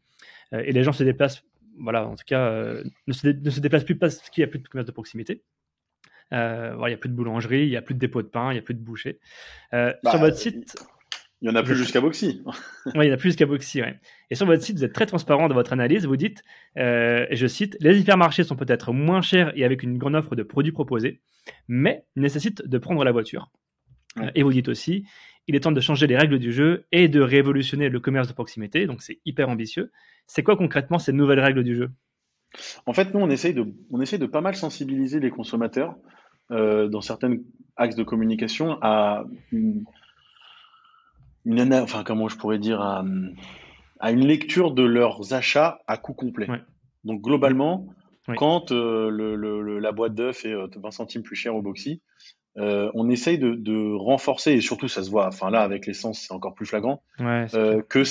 Euh, 0.53 0.63
et 0.65 0.71
les 0.71 0.83
gens 0.83 0.91
se 0.91 1.03
déplacent, 1.03 1.43
voilà, 1.77 2.07
en 2.07 2.15
tout 2.15 2.23
cas, 2.25 2.51
ne 3.07 3.13
se, 3.13 3.59
déplacent 3.59 3.83
plus 3.83 3.97
parce 3.97 4.29
qu'il 4.29 4.43
n'y 4.43 4.45
a 4.45 4.51
plus 4.51 4.59
de 4.59 4.67
commerce 4.67 4.87
de 4.87 4.91
proximité. 4.91 5.43
il 6.31 6.37
n'y 6.37 6.93
a 6.93 6.97
plus 6.97 7.09
de 7.09 7.15
boulangerie, 7.15 7.63
il 7.63 7.69
n'y 7.69 7.77
a 7.77 7.81
plus 7.81 7.95
de 7.95 7.99
dépôt 7.99 8.21
de 8.21 8.27
pain, 8.27 8.51
il 8.51 8.53
n'y 8.53 8.59
a 8.59 8.63
plus 8.63 8.75
de 8.75 8.83
boucher. 8.83 9.19
sur 9.71 9.93
bah, 10.03 10.17
votre 10.17 10.37
site, 10.37 10.75
il 11.43 11.47
y 11.47 11.49
en 11.51 11.55
a 11.55 11.63
plus 11.63 11.75
jusqu'à 11.75 11.99
Boxy. 11.99 12.41
oui, 12.95 13.05
il 13.05 13.07
y 13.07 13.11
en 13.11 13.15
a 13.15 13.17
plus 13.17 13.31
jusqu'à 13.31 13.45
Boxy. 13.45 13.81
Ouais. 13.81 13.99
Et 14.29 14.35
sur 14.35 14.45
votre 14.45 14.63
site, 14.63 14.77
vous 14.77 14.85
êtes 14.85 14.93
très 14.93 15.05
transparent 15.05 15.49
dans 15.49 15.55
votre 15.55 15.73
analyse. 15.73 16.05
Vous 16.05 16.15
dites, 16.15 16.41
euh, 16.77 17.25
et 17.29 17.35
je 17.35 17.47
cite, 17.47 17.75
les 17.81 17.99
hypermarchés 17.99 18.45
sont 18.45 18.55
peut-être 18.55 18.93
moins 18.93 19.21
chers 19.21 19.51
et 19.57 19.65
avec 19.65 19.83
une 19.83 19.97
grande 19.97 20.15
offre 20.15 20.37
de 20.37 20.43
produits 20.43 20.71
proposés, 20.71 21.19
mais 21.67 22.05
nécessitent 22.15 22.65
de 22.65 22.77
prendre 22.77 23.03
la 23.03 23.11
voiture. 23.11 23.51
Euh, 24.19 24.31
et 24.35 24.43
vous 24.43 24.53
dites 24.53 24.69
aussi, 24.69 25.05
il 25.47 25.55
est 25.55 25.61
temps 25.61 25.71
de 25.71 25.81
changer 25.81 26.07
les 26.07 26.17
règles 26.17 26.39
du 26.39 26.51
jeu 26.51 26.85
et 26.91 27.07
de 27.07 27.21
révolutionner 27.21 27.89
le 27.89 27.99
commerce 27.99 28.27
de 28.27 28.33
proximité. 28.33 28.85
Donc 28.85 29.01
c'est 29.01 29.19
hyper 29.25 29.49
ambitieux. 29.49 29.91
C'est 30.27 30.43
quoi 30.43 30.55
concrètement 30.55 30.99
ces 30.99 31.13
nouvelles 31.13 31.39
règles 31.39 31.63
du 31.63 31.75
jeu? 31.75 31.91
En 32.85 32.93
fait, 32.93 33.13
nous, 33.13 33.19
on 33.19 33.29
essaye, 33.29 33.53
de, 33.53 33.65
on 33.91 33.99
essaye 33.99 34.19
de 34.19 34.25
pas 34.25 34.41
mal 34.41 34.55
sensibiliser 34.55 35.19
les 35.19 35.31
consommateurs 35.31 35.95
euh, 36.51 36.87
dans 36.87 37.01
certains 37.01 37.35
axes 37.75 37.95
de 37.95 38.03
communication 38.03 38.77
à 38.81 39.25
une 39.51 39.85
une 41.45 41.73
enfin 41.73 42.03
comment 42.03 42.29
je 42.29 42.37
pourrais 42.37 42.59
dire, 42.59 42.81
à, 42.81 43.03
une 44.11 44.25
lecture 44.25 44.71
de 44.71 44.83
leurs 44.83 45.33
achats 45.33 45.81
à 45.87 45.97
coût 45.97 46.13
complet. 46.13 46.47
Donc 47.03 47.21
globalement, 47.21 47.87
quand 48.37 48.71
euh, 48.71 49.09
le, 49.09 49.79
la 49.79 49.91
boîte 49.91 50.15
d'œufs 50.15 50.45
est 50.45 50.53
20 50.53 50.87
euh, 50.87 50.91
centimes 50.91 51.23
plus 51.23 51.35
cher 51.35 51.55
au 51.55 51.61
Boxy, 51.61 52.01
euh, 52.57 52.91
on 52.93 53.09
essaye 53.09 53.39
de, 53.39 53.95
renforcer, 53.95 54.51
et 54.51 54.61
surtout 54.61 54.87
ça 54.87 55.03
se 55.03 55.09
voit, 55.09 55.27
enfin 55.27 55.49
là 55.49 55.61
avec 55.61 55.85
l'essence 55.87 56.19
c'est 56.19 56.33
encore 56.33 56.53
plus 56.53 56.65
flagrant, 56.65 57.01
que 57.17 58.03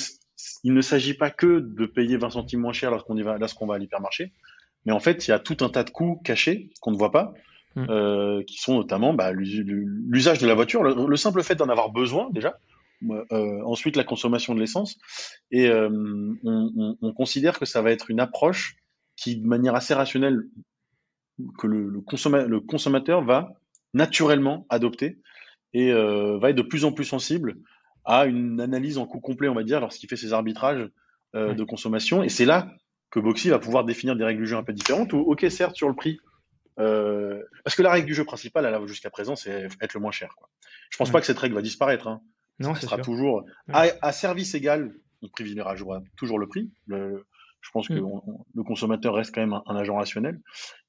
il 0.64 0.74
ne 0.74 0.80
s'agit 0.80 1.14
pas 1.14 1.30
que 1.30 1.60
de 1.60 1.86
payer 1.86 2.16
20 2.16 2.30
centimes 2.30 2.60
moins 2.60 2.72
cher 2.72 2.90
lorsqu'on 2.90 3.14
va, 3.22 3.38
lorsqu'on 3.38 3.66
va 3.66 3.76
à 3.76 3.78
l'hypermarché, 3.78 4.32
mais 4.84 4.92
en 4.92 5.00
fait 5.00 5.26
il 5.26 5.30
y 5.30 5.34
a 5.34 5.38
tout 5.38 5.58
un 5.60 5.68
tas 5.68 5.84
de 5.84 5.90
coûts 5.90 6.20
cachés 6.24 6.70
qu'on 6.80 6.90
ne 6.90 6.96
voit 6.96 7.12
pas, 7.12 7.32
mm. 7.76 8.44
qui 8.44 8.58
sont 8.58 8.74
notamment 8.74 9.14
bah, 9.14 9.30
l'usage 9.32 10.38
de 10.38 10.46
la 10.46 10.54
voiture, 10.54 10.82
le 10.82 11.16
simple 11.16 11.42
fait 11.42 11.54
d'en 11.54 11.68
avoir 11.68 11.90
besoin 11.90 12.28
déjà, 12.30 12.56
euh, 13.10 13.62
ensuite 13.64 13.96
la 13.96 14.04
consommation 14.04 14.54
de 14.54 14.60
l'essence. 14.60 14.96
Et 15.50 15.68
euh, 15.68 15.88
on, 16.44 17.12
considère 17.14 17.58
que 17.58 17.64
ça 17.64 17.82
va 17.82 17.90
être 17.90 18.10
une 18.10 18.20
approche 18.20 18.76
qui, 19.16 19.36
de 19.36 19.46
manière 19.46 19.74
assez 19.74 19.94
rationnelle, 19.94 20.44
que 21.58 21.66
le, 21.66 21.88
le, 21.88 22.60
consommateur 22.60 23.24
va 23.24 23.54
naturellement 23.94 24.66
adopter 24.68 25.18
et 25.74 25.92
euh, 25.92 26.38
va 26.38 26.50
être 26.50 26.56
de 26.56 26.62
plus 26.62 26.84
en 26.84 26.92
plus 26.92 27.04
sensible 27.04 27.56
à 28.04 28.26
une 28.26 28.60
analyse 28.60 28.98
en 28.98 29.06
coût 29.06 29.20
complet, 29.20 29.48
on 29.48 29.54
va 29.54 29.62
dire, 29.62 29.80
lorsqu'il 29.80 30.08
fait 30.08 30.16
ses 30.16 30.32
arbitrages 30.32 30.88
de 31.34 31.64
consommation. 31.64 32.22
Et 32.22 32.28
c'est 32.28 32.44
là 32.44 32.74
que 33.10 33.20
Boxy 33.20 33.48
va 33.48 33.58
pouvoir 33.58 33.84
définir 33.84 34.16
des 34.16 34.24
règles 34.24 34.42
du 34.42 34.46
jeu 34.46 34.56
un 34.56 34.64
peu 34.64 34.72
différentes. 34.72 35.12
Ou, 35.12 35.18
ok, 35.18 35.46
certes, 35.50 35.76
sur 35.76 35.88
le 35.88 35.94
prix, 35.94 36.18
parce 36.76 37.76
que 37.76 37.82
la 37.82 37.92
règle 37.92 38.06
du 38.06 38.14
jeu 38.14 38.24
principale, 38.24 38.86
jusqu'à 38.86 39.08
présent, 39.08 39.36
c'est 39.36 39.68
être 39.80 39.94
le 39.94 40.00
moins 40.00 40.10
cher. 40.10 40.34
Quoi. 40.36 40.50
Je 40.90 40.98
pense 40.98 41.10
pas 41.10 41.20
que 41.20 41.26
cette 41.26 41.38
règle 41.38 41.54
va 41.54 41.62
disparaître. 41.62 42.06
Hein. 42.06 42.20
Non, 42.58 42.74
ça 42.74 42.82
sera 42.82 42.98
toujours 42.98 43.44
à, 43.72 44.12
service 44.12 44.54
égal. 44.54 44.92
On 45.22 45.28
privilégiera 45.28 45.74
toujours 46.16 46.38
le 46.38 46.48
prix. 46.48 46.70
Je 47.62 47.70
pense 47.70 47.88
que 47.88 47.94
mm. 47.94 48.20
le 48.54 48.62
consommateur 48.62 49.14
reste 49.14 49.34
quand 49.34 49.40
même 49.40 49.58
un, 49.66 49.76
agent 49.76 49.96
rationnel. 49.96 50.40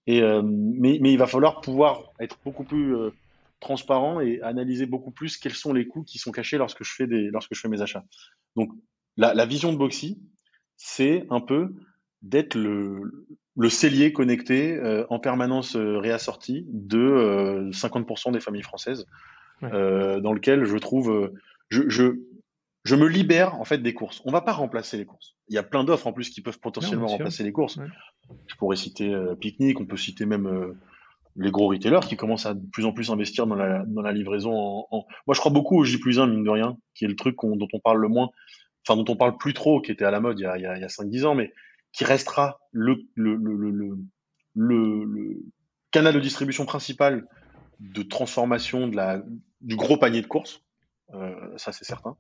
Et, 0.06 0.22
mais, 0.22 0.98
mais, 1.00 1.13
il 1.13 1.18
va 1.18 1.27
falloir 1.27 1.62
pouvoir 1.62 2.12
être 2.20 2.38
beaucoup 2.44 2.65
plus 2.65 2.94
transparent 3.62 4.20
et 4.20 4.42
analyser 4.42 4.86
beaucoup 4.86 5.12
plus 5.12 5.38
quels 5.38 5.53
sont 5.53 5.72
les 5.72 5.88
coûts 5.88 6.03
qui 6.03 6.18
sont 6.18 6.32
cachés 6.32 6.58
lorsque 6.58 6.84
je 6.84 6.92
fais, 6.94 7.08
des, 7.08 7.30
lorsque 7.30 7.53
je 7.53 7.62
fais 7.62 7.70
mes 7.70 7.82
achats. 7.82 8.03
Donc, 8.58 8.72
la, 9.15 9.34
la 9.34 9.46
vision 9.46 9.72
de 9.72 9.77
Boxy, 9.77 10.22
c'est 10.75 11.25
un 11.30 11.39
peu 11.39 11.74
d'être 12.22 12.56
le, 12.56 13.27
le 13.56 13.70
cellier 13.70 14.13
connecté 14.13 14.75
euh, 14.75 15.06
en 15.10 15.20
permanence 15.20 15.75
euh, 15.75 15.98
réassorti 16.00 16.65
de 16.70 17.70
50% 17.72 18.30
euh, 18.30 18.32
des 18.32 18.39
familles 18.39 18.63
françaises, 18.63 19.06
dans 19.62 20.34
lequel 20.34 20.65
je 20.65 20.77
trouve, 20.77 21.32
je, 21.70 21.88
je, 21.88 22.20
je, 22.84 22.96
me 22.96 23.08
libère 23.08 23.60
en 23.60 23.66
fait 23.66 23.80
des 23.80 23.94
courses. 23.94 24.22
On 24.25 24.32
va 24.32 24.42
pas 24.42 24.54
remplacer 24.54 24.98
les 24.98 25.06
courses. 25.06 25.36
Il 25.50 25.56
y 25.56 25.58
a 25.58 25.63
plein 25.63 25.84
d'offres 25.84 26.08
en 26.08 26.13
plus 26.13 26.30
qui 26.30 26.42
peuvent 26.42 26.60
potentiellement 26.60 27.08
remplacer 27.08 27.44
les 27.44 27.52
courses. 27.52 27.80
Je 28.48 28.56
pourrais 28.56 28.75
citer 28.75 29.16
Picnic, 29.40 29.80
on 29.80 29.86
peut 29.86 29.98
citer 29.98 30.25
même 30.25 30.75
les 31.36 31.52
gros 31.52 31.68
retailers 31.68 32.08
qui 32.08 32.16
commencent 32.16 32.46
à 32.46 32.54
de 32.54 32.66
plus 32.72 32.86
en 32.86 32.94
plus 32.94 33.10
investir 33.10 33.48
dans 33.48 33.56
la, 33.56 33.84
dans 33.86 34.02
la 34.02 34.12
livraison. 34.12 34.54
En, 34.54 35.06
Moi, 35.28 35.34
je 35.34 35.40
crois 35.40 35.52
beaucoup 35.52 35.80
au 35.80 35.84
J 35.84 35.98
plus 36.00 36.20
1, 36.20 36.28
mine 36.28 36.44
de 36.44 36.50
rien, 36.50 36.78
qui 36.96 37.06
est 37.06 37.08
le 37.08 37.16
truc 37.16 37.36
dont 37.42 37.68
on 37.74 37.80
parle 37.80 38.02
le 38.02 38.08
moins, 38.08 38.30
enfin 38.88 39.02
dont 39.02 39.12
on 39.12 39.16
parle 39.16 39.38
plus 39.38 39.54
trop, 39.54 39.82
qui 39.82 39.92
était 39.92 40.06
à 40.06 40.12
la 40.12 40.20
mode 40.20 40.40
il 40.40 40.44
y 40.44 40.46
a, 40.46 40.58
il 40.58 40.63
y 40.63 40.66
a, 40.66 40.78
il 40.78 40.82
y 40.82 40.86
a 40.86 40.88
5-10 40.88 41.25
ans, 41.25 41.36
mais 41.36 41.52
qui 41.92 42.06
restera 42.06 42.60
le, 42.72 42.98
le, 43.16 43.36
le, 43.36 43.94
le, 44.56 45.44
canal 45.92 46.13
de 46.13 46.20
distribution 46.20 46.66
principal 46.66 47.28
de 47.80 48.02
transformation 48.04 48.88
de 48.88 48.96
la, 48.96 49.22
du 49.62 49.75
gros 49.75 49.98
panier 49.98 50.22
de 50.22 50.28
courses. 50.28 50.62
Euh, 51.13 51.36
ça, 51.58 51.72
c'est 51.72 51.86
certain. 51.86 52.18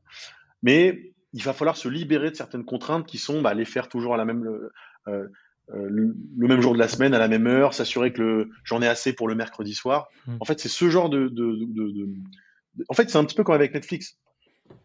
Mais 0.63 1.13
il 1.33 1.43
va 1.43 1.53
falloir 1.53 1.77
se 1.77 1.87
libérer 1.87 2.31
de 2.31 2.35
certaines 2.35 2.65
contraintes 2.65 3.05
qui 3.05 3.17
sont 3.17 3.41
bah, 3.41 3.53
les 3.53 3.65
faire 3.65 3.89
toujours 3.89 4.13
à 4.13 4.17
la 4.17 4.25
même, 4.25 4.45
euh, 4.45 4.71
euh, 5.07 5.87
le, 5.89 6.15
même 6.47 6.61
jour 6.61 6.73
de 6.73 6.79
la 6.79 6.87
semaine, 6.87 7.13
à 7.13 7.19
la 7.19 7.27
même 7.27 7.47
heure, 7.47 7.73
s'assurer 7.73 8.11
que 8.11 8.49
j'en 8.63 8.81
ai 8.81 8.87
assez 8.87 9.13
pour 9.13 9.27
le 9.27 9.35
mercredi 9.35 9.73
soir. 9.73 10.07
Mmh. 10.27 10.37
En 10.39 10.45
fait, 10.45 10.59
c'est 10.59 10.69
ce 10.69 10.89
genre 10.89 11.09
de, 11.09 11.27
de, 11.27 11.55
de, 11.55 11.91
de 11.91 12.09
en 12.89 12.93
fait, 12.93 13.09
c'est 13.09 13.17
un 13.17 13.23
petit 13.23 13.35
peu 13.35 13.43
comme 13.43 13.55
avec 13.55 13.73
Netflix. 13.73 14.17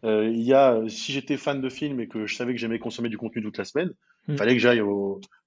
Euh, 0.03 0.29
il 0.29 0.41
y 0.41 0.53
a, 0.53 0.81
si 0.87 1.11
j'étais 1.11 1.37
fan 1.37 1.61
de 1.61 1.69
films 1.69 1.99
et 1.99 2.07
que 2.07 2.25
je 2.27 2.35
savais 2.35 2.53
que 2.53 2.59
j'aimais 2.59 2.79
consommer 2.79 3.09
du 3.09 3.17
contenu 3.17 3.41
toute 3.41 3.57
la 3.57 3.65
semaine, 3.65 3.91
il 4.27 4.33
hmm. 4.33 4.37
fallait 4.37 4.53
que 4.53 4.59
j'aille 4.59 4.81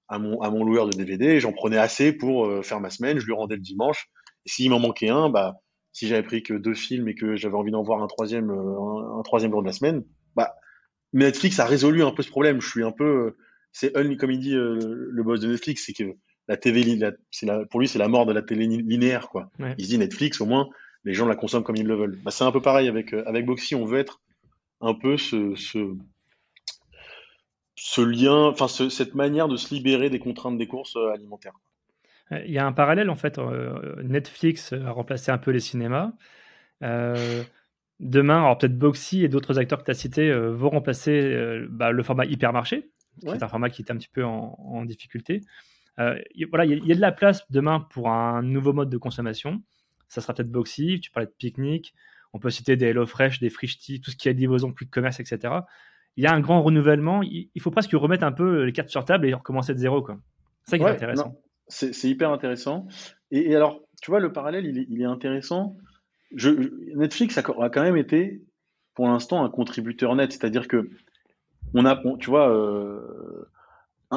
à 0.08 0.18
mon, 0.18 0.40
à 0.40 0.50
mon 0.50 0.64
loueur 0.64 0.86
de 0.86 0.96
DVD, 0.96 1.40
j'en 1.40 1.52
prenais 1.52 1.78
assez 1.78 2.12
pour 2.12 2.46
euh, 2.46 2.62
faire 2.62 2.80
ma 2.80 2.90
semaine, 2.90 3.18
je 3.18 3.24
lui 3.24 3.32
rendais 3.32 3.54
le 3.54 3.62
dimanche. 3.62 4.10
Et 4.44 4.50
s'il 4.50 4.70
m'en 4.70 4.80
manquait 4.80 5.08
un, 5.08 5.30
bah, 5.30 5.56
si 5.92 6.08
j'avais 6.08 6.22
pris 6.22 6.42
que 6.42 6.54
deux 6.54 6.74
films 6.74 7.08
et 7.08 7.14
que 7.14 7.36
j'avais 7.36 7.54
envie 7.54 7.70
d'en 7.70 7.82
voir 7.82 8.02
un 8.02 8.06
troisième, 8.06 8.50
euh, 8.50 9.18
un, 9.18 9.22
troisième 9.22 9.52
jour 9.52 9.62
de 9.62 9.66
la 9.66 9.72
semaine, 9.72 10.04
Netflix 11.12 11.58
a 11.60 11.66
résolu 11.66 12.02
un 12.02 12.12
peu 12.12 12.22
ce 12.22 12.30
problème. 12.30 12.60
Je 12.60 12.68
suis 12.68 12.84
un 12.84 12.92
peu, 12.92 13.36
c'est 13.72 13.92
comme 13.92 14.30
il 14.30 14.38
dit 14.38 14.54
le 14.54 15.22
boss 15.22 15.40
de 15.40 15.48
Netflix, 15.48 15.84
c'est 15.86 15.92
que 15.92 16.14
la 16.48 16.56
TV, 16.56 16.96
la, 16.96 17.64
pour 17.66 17.80
lui, 17.80 17.88
c'est 17.88 17.98
la 17.98 18.08
mort 18.08 18.26
de 18.26 18.32
la 18.32 18.42
télé 18.42 18.66
linéaire, 18.66 19.28
quoi. 19.28 19.50
Il 19.78 19.84
se 19.84 19.90
dit 19.90 19.98
Netflix, 19.98 20.40
au 20.40 20.46
moins, 20.46 20.68
les 21.04 21.14
gens 21.14 21.26
la 21.26 21.36
consomment 21.36 21.64
comme 21.64 21.76
ils 21.76 21.86
le 21.86 21.94
veulent. 21.94 22.18
Bah, 22.22 22.30
c'est 22.30 22.44
un 22.44 22.52
peu 22.52 22.62
pareil 22.62 22.88
avec, 22.88 23.12
avec 23.12 23.46
Boxy, 23.46 23.74
on 23.74 23.84
veut 23.84 23.98
être 23.98 24.20
un 24.80 24.94
peu 24.94 25.16
ce, 25.16 25.54
ce, 27.76 28.00
lien, 28.00 28.48
enfin 28.48 28.68
cette 28.68 29.14
manière 29.14 29.48
de 29.48 29.56
se 29.56 29.74
libérer 29.74 30.10
des 30.10 30.18
contraintes 30.18 30.58
des 30.58 30.66
courses 30.66 30.96
euh, 30.96 31.12
alimentaires. 31.12 31.54
Il 32.30 32.50
y 32.50 32.58
a 32.58 32.66
un 32.66 32.72
parallèle 32.72 33.10
en 33.10 33.16
fait. 33.16 33.38
Euh, 33.38 34.02
Netflix 34.02 34.72
a 34.72 34.90
remplacé 34.90 35.30
un 35.30 35.38
peu 35.38 35.50
les 35.50 35.60
cinémas. 35.60 36.12
Euh, 36.82 37.44
demain, 38.02 38.38
alors 38.38 38.58
peut-être 38.58 38.76
Boxy 38.76 39.24
et 39.24 39.28
d'autres 39.28 39.58
acteurs 39.58 39.78
que 39.78 39.84
tu 39.84 39.90
as 39.90 39.94
cités 39.94 40.32
vont 40.32 40.70
remplacer 40.70 41.64
bah, 41.70 41.90
le 41.90 42.02
format 42.02 42.26
hypermarché, 42.26 42.90
qui 43.20 43.28
est 43.28 43.42
un 43.42 43.48
format 43.48 43.70
qui 43.70 43.82
est 43.82 43.90
un 43.90 43.96
petit 43.96 44.10
peu 44.12 44.24
en, 44.24 44.84
difficulté. 44.84 45.40
voilà, 45.96 46.64
il 46.64 46.84
y, 46.84 46.88
y, 46.88 46.92
a 46.92 46.94
de 46.94 47.00
la 47.00 47.12
place 47.12 47.50
demain 47.50 47.86
pour 47.90 48.10
un 48.10 48.42
nouveau 48.42 48.72
mode 48.72 48.90
de 48.90 48.98
consommation. 48.98 49.62
Ça 50.08 50.20
sera 50.20 50.34
peut-être 50.34 50.50
Boxy, 50.50 51.00
tu 51.00 51.10
parlais 51.10 51.26
de 51.26 51.34
pique-nique, 51.38 51.94
on 52.32 52.38
peut 52.38 52.50
citer 52.50 52.76
des 52.76 52.86
HelloFresh, 52.86 53.40
des 53.40 53.50
Frishti, 53.50 54.00
tout 54.00 54.10
ce 54.10 54.16
qui 54.16 54.28
est 54.28 54.32
livraison, 54.32 54.72
plus 54.72 54.86
de 54.86 54.90
commerce, 54.90 55.20
etc. 55.20 55.54
Il 56.16 56.24
y 56.24 56.26
a 56.26 56.32
un 56.32 56.40
grand 56.40 56.62
renouvellement. 56.62 57.22
Il 57.22 57.60
faut 57.60 57.70
presque 57.70 57.92
remettre 57.92 58.24
un 58.24 58.32
peu 58.32 58.64
les 58.64 58.72
cartes 58.72 58.88
sur 58.88 59.04
table 59.04 59.26
et 59.26 59.34
recommencer 59.34 59.74
de 59.74 59.78
zéro. 59.78 60.06
C'est 60.64 60.70
ça 60.70 60.78
qui 60.78 60.84
est 60.84 60.88
intéressant. 60.88 61.34
C'est 61.68 62.08
hyper 62.08 62.30
intéressant. 62.30 62.86
Et, 63.30 63.54
alors, 63.54 63.80
tu 64.02 64.10
vois, 64.10 64.20
le 64.20 64.32
parallèle, 64.32 64.66
il 64.66 65.00
est, 65.00 65.04
intéressant. 65.04 65.76
Netflix 66.96 67.38
a, 67.38 67.42
quand 67.42 67.82
même 67.82 67.96
été, 67.96 68.42
pour 68.94 69.06
l'instant, 69.08 69.44
un 69.44 69.50
contributeur 69.50 70.14
net. 70.14 70.32
C'est-à-dire 70.32 70.68
que 70.68 70.90
on 71.74 71.84
a, 71.84 72.00
tu 72.18 72.30
vois, 72.30 72.50
euh, 72.50 73.46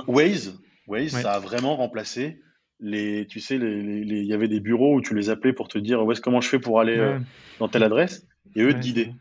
Waze, 0.08 0.60
Waze, 0.88 1.12
ça 1.12 1.34
a 1.34 1.40
vraiment 1.40 1.76
remplacé 1.76 2.42
les, 2.80 3.26
tu 3.28 3.40
sais, 3.40 3.56
il 3.56 4.26
y 4.26 4.34
avait 4.34 4.48
des 4.48 4.60
bureaux 4.60 4.96
où 4.96 5.02
tu 5.02 5.16
les 5.16 5.30
appelais 5.30 5.54
pour 5.54 5.68
te 5.68 5.78
dire 5.78 6.04
où 6.04 6.12
est-ce 6.12 6.22
comment 6.22 6.42
je 6.42 6.50
fais 6.50 6.60
pour 6.60 6.80
aller 6.80 6.98
euh, 6.98 7.20
dans 7.60 7.68
telle 7.70 7.84
adresse 7.84 8.28
et 8.56 8.64
eux 8.64 8.74
te 8.74 8.80
guider. 8.80 9.14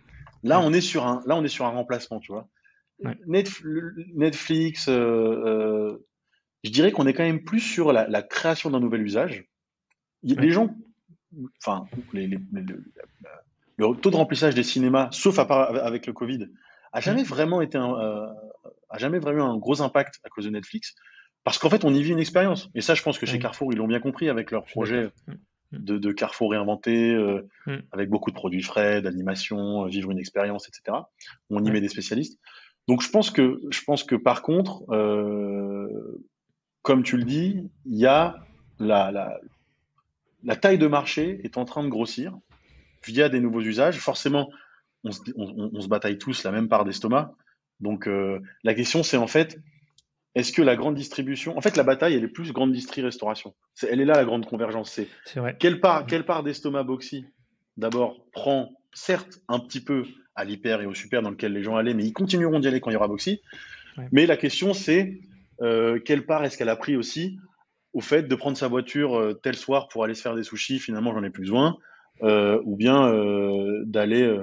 Là, 0.42 0.60
on 0.60 0.72
est 0.72 0.80
sur 0.80 1.06
un, 1.06 1.22
là, 1.26 1.36
on 1.36 1.44
est 1.44 1.48
sur 1.48 1.64
un 1.64 1.70
remplacement, 1.70 2.20
tu 2.20 2.32
vois. 2.32 2.48
Netflix, 3.26 4.86
euh, 4.88 5.96
je 6.62 6.70
dirais 6.70 6.92
qu'on 6.92 7.06
est 7.06 7.14
quand 7.14 7.24
même 7.24 7.44
plus 7.44 7.60
sur 7.60 7.92
la, 7.92 8.22
création 8.22 8.70
d'un 8.70 8.80
nouvel 8.80 9.02
usage. 9.02 9.44
Les 10.22 10.50
gens, 10.50 10.74
enfin, 11.62 11.86
le 12.12 13.94
taux 13.96 14.10
de 14.10 14.16
remplissage 14.16 14.54
des 14.54 14.62
cinémas, 14.62 15.08
sauf 15.10 15.38
avec 15.38 16.06
le 16.06 16.12
Covid, 16.12 16.48
a 16.92 17.00
jamais 17.00 17.24
vraiment 17.24 17.60
été 17.60 17.76
un, 17.78 17.94
a 18.94 18.98
jamais 18.98 19.18
vraiment 19.18 19.50
un 19.50 19.58
gros 19.58 19.82
impact 19.82 20.20
à 20.24 20.28
cause 20.28 20.44
de 20.44 20.50
Netflix. 20.50 20.94
Parce 21.42 21.58
qu'en 21.58 21.68
fait, 21.68 21.84
on 21.84 21.92
y 21.92 22.02
vit 22.02 22.12
une 22.12 22.20
expérience. 22.20 22.70
Et 22.74 22.80
ça, 22.80 22.94
je 22.94 23.02
pense 23.02 23.18
que 23.18 23.26
chez 23.26 23.38
Carrefour, 23.38 23.72
ils 23.72 23.76
l'ont 23.76 23.86
bien 23.86 24.00
compris 24.00 24.30
avec 24.30 24.50
leur 24.50 24.64
projet 24.64 25.10
mm. 25.26 25.34
de, 25.72 25.98
de, 25.98 26.12
Carrefour 26.12 26.52
réinventé, 26.52 27.14
euh, 27.14 27.46
mm. 27.66 27.76
avec 27.92 28.08
beaucoup 28.08 28.30
de 28.30 28.34
produits 28.34 28.62
frais, 28.62 29.02
d'animation, 29.02 29.84
euh, 29.84 29.88
vivre 29.88 30.10
une 30.10 30.18
expérience, 30.18 30.68
etc. 30.68 30.96
On 31.50 31.62
y 31.62 31.70
met 31.70 31.82
des 31.82 31.88
spécialistes. 31.88 32.38
Donc, 32.88 33.02
je 33.02 33.10
pense 33.10 33.30
que, 33.30 33.60
je 33.70 33.82
pense 33.84 34.04
que 34.04 34.14
par 34.14 34.42
contre, 34.42 34.84
euh, 34.90 36.22
comme 36.82 37.02
tu 37.02 37.16
le 37.16 37.24
dis, 37.24 37.70
il 37.84 37.98
y 37.98 38.06
a 38.06 38.36
la, 38.78 39.10
la, 39.10 39.38
la, 40.44 40.56
taille 40.56 40.78
de 40.78 40.86
marché 40.86 41.40
est 41.44 41.56
en 41.56 41.64
train 41.64 41.82
de 41.82 41.88
grossir 41.88 42.36
via 43.06 43.28
des 43.28 43.40
nouveaux 43.40 43.60
usages. 43.60 43.98
Forcément, 43.98 44.50
on 45.04 45.12
se, 45.12 45.20
on, 45.36 45.70
on 45.72 45.80
se 45.80 45.88
bataille 45.88 46.18
tous 46.18 46.44
la 46.44 46.50
même 46.50 46.68
part 46.68 46.84
d'estomac. 46.84 47.34
Donc, 47.80 48.06
euh, 48.06 48.40
la 48.62 48.74
question, 48.74 49.02
c'est 49.02 49.16
en 49.16 49.26
fait, 49.26 49.58
est-ce 50.34 50.52
que 50.52 50.62
la 50.62 50.76
grande 50.76 50.94
distribution, 50.94 51.56
en 51.56 51.60
fait, 51.60 51.76
la 51.76 51.82
bataille, 51.82 52.14
elle 52.14 52.24
est 52.24 52.28
plus 52.28 52.52
grande 52.52 52.72
distri 52.72 53.02
restauration. 53.02 53.54
elle 53.88 54.00
est 54.00 54.04
là 54.04 54.14
la 54.14 54.24
grande 54.24 54.46
convergence. 54.46 55.00
C'est 55.24 55.40
vrai. 55.40 55.56
Quelle 55.58 55.80
part, 55.80 56.06
quelle 56.06 56.24
part 56.24 56.42
d'estomac 56.42 56.82
boxy, 56.82 57.24
d'abord, 57.76 58.24
prend 58.32 58.72
certes 58.92 59.40
un 59.48 59.58
petit 59.58 59.80
peu 59.80 60.06
à 60.34 60.44
l'hyper 60.44 60.80
et 60.80 60.86
au 60.86 60.94
super 60.94 61.22
dans 61.22 61.30
lequel 61.30 61.52
les 61.52 61.62
gens 61.62 61.76
allaient, 61.76 61.94
mais 61.94 62.04
ils 62.04 62.12
continueront 62.12 62.58
d'y 62.58 62.68
aller 62.68 62.80
quand 62.80 62.90
il 62.90 62.94
y 62.94 62.96
aura 62.96 63.08
boxy. 63.08 63.40
Mais 64.10 64.26
la 64.26 64.36
question, 64.36 64.74
c'est 64.74 65.20
euh, 65.62 66.00
quelle 66.00 66.26
part 66.26 66.44
est-ce 66.44 66.58
qu'elle 66.58 66.68
a 66.68 66.76
pris 66.76 66.96
aussi 66.96 67.38
au 67.94 68.00
fait 68.00 68.24
de 68.24 68.34
prendre 68.34 68.56
sa 68.56 68.68
voiture 68.68 69.16
euh, 69.16 69.32
tel 69.34 69.56
soir 69.56 69.88
pour 69.88 70.04
aller 70.04 70.14
se 70.14 70.22
faire 70.22 70.34
des 70.34 70.42
sushis, 70.42 70.78
finalement 70.78 71.14
j'en 71.14 71.22
ai 71.22 71.30
plus 71.30 71.42
besoin, 71.42 71.78
euh, 72.22 72.60
ou 72.64 72.76
bien 72.76 73.12
d'aller 73.86 74.38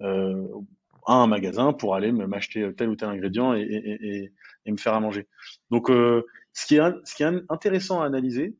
à 0.00 1.14
un 1.14 1.26
magasin 1.26 1.72
pour 1.72 1.94
aller 1.94 2.12
m'acheter 2.12 2.70
tel 2.76 2.90
ou 2.90 2.96
tel 2.96 3.08
ingrédient 3.08 3.54
et, 3.54 4.30
et 4.68 4.72
me 4.72 4.76
faire 4.76 4.94
à 4.94 5.00
manger. 5.00 5.26
Donc, 5.70 5.90
euh, 5.90 6.26
ce, 6.52 6.66
qui 6.66 6.76
est, 6.76 6.92
ce 7.04 7.14
qui 7.14 7.22
est 7.22 7.42
intéressant 7.48 8.02
à 8.02 8.06
analyser, 8.06 8.54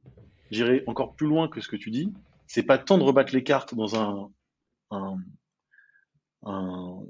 j'irai 0.50 0.82
encore 0.86 1.14
plus 1.14 1.26
loin 1.26 1.48
que 1.48 1.60
ce 1.60 1.68
que 1.68 1.76
tu 1.76 1.90
dis, 1.90 2.12
c'est 2.46 2.62
pas 2.62 2.78
tant 2.78 2.98
de 2.98 3.04
rebattre 3.04 3.34
les 3.34 3.44
cartes 3.44 3.74
dans 3.74 3.94
un, 4.00 4.30
un, 6.44 7.00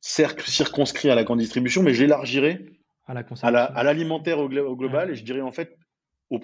cercle 0.00 0.48
circonscrit 0.48 1.10
à 1.10 1.14
la 1.14 1.22
grande 1.22 1.38
distribution, 1.38 1.82
mais 1.82 1.94
j'élargirai 1.94 2.66
à 3.06 3.82
l'alimentaire 3.84 4.38
au, 4.38 4.48
global 4.48 5.10
et 5.10 5.14
je 5.14 5.24
dirais 5.24 5.40
en 5.40 5.52
fait 5.52 5.78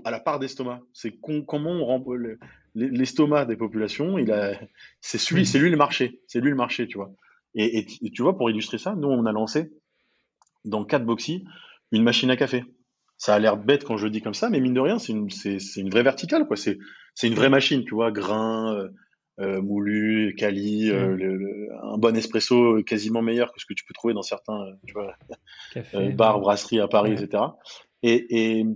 à 0.04 0.10
la 0.10 0.20
part 0.20 0.38
d'estomac. 0.38 0.80
C'est 0.92 1.12
comment 1.20 1.70
on 1.70 1.84
rend 1.84 2.04
l'estomac 2.74 3.44
des 3.44 3.56
populations, 3.56 4.18
il 4.18 4.32
a, 4.32 4.58
c'est 5.00 5.18
celui, 5.18 5.46
c'est 5.46 5.58
lui 5.58 5.70
le 5.70 5.76
marché, 5.76 6.20
c'est 6.26 6.40
lui 6.40 6.50
le 6.50 6.56
marché, 6.56 6.86
tu 6.86 6.98
vois. 6.98 7.12
Et, 7.54 7.86
et, 8.02 8.10
tu 8.10 8.22
vois, 8.22 8.36
pour 8.36 8.50
illustrer 8.50 8.78
ça, 8.78 8.96
nous 8.96 9.08
on 9.08 9.26
a 9.26 9.32
lancé 9.32 9.70
dans 10.64 10.84
4 10.84 11.04
boxy 11.04 11.44
une 11.92 12.02
machine 12.02 12.30
à 12.30 12.36
café. 12.36 12.64
Ça 13.16 13.34
a 13.34 13.38
l'air 13.38 13.56
bête 13.56 13.84
quand 13.84 13.96
je 13.96 14.06
le 14.06 14.10
dis 14.10 14.20
comme 14.20 14.34
ça, 14.34 14.50
mais 14.50 14.60
mine 14.60 14.74
de 14.74 14.80
rien, 14.80 14.98
c'est 14.98 15.12
une, 15.12 15.30
c'est, 15.30 15.58
une 15.76 15.90
vraie 15.90 16.02
verticale, 16.02 16.46
quoi. 16.46 16.56
C'est, 16.56 16.78
c'est 17.14 17.28
une 17.28 17.34
vraie 17.34 17.48
machine, 17.48 17.84
tu 17.84 17.94
vois, 17.94 18.10
grain, 18.10 18.74
euh, 18.74 18.88
euh 19.38 19.62
moulu, 19.62 20.34
quali, 20.36 20.90
euh, 20.90 21.16
mm. 21.16 21.92
un 21.94 21.98
bon 21.98 22.16
espresso 22.16 22.82
quasiment 22.82 23.22
meilleur 23.22 23.52
que 23.52 23.60
ce 23.60 23.66
que 23.66 23.74
tu 23.74 23.84
peux 23.84 23.94
trouver 23.94 24.14
dans 24.14 24.22
certains, 24.22 24.60
euh, 24.62 24.72
tu 24.86 24.94
vois, 24.94 25.14
bars, 26.10 26.40
brasseries 26.40 26.80
à 26.80 26.88
Paris, 26.88 27.12
etc. 27.12 27.44
Et, 28.02 28.58
et, 28.58 28.66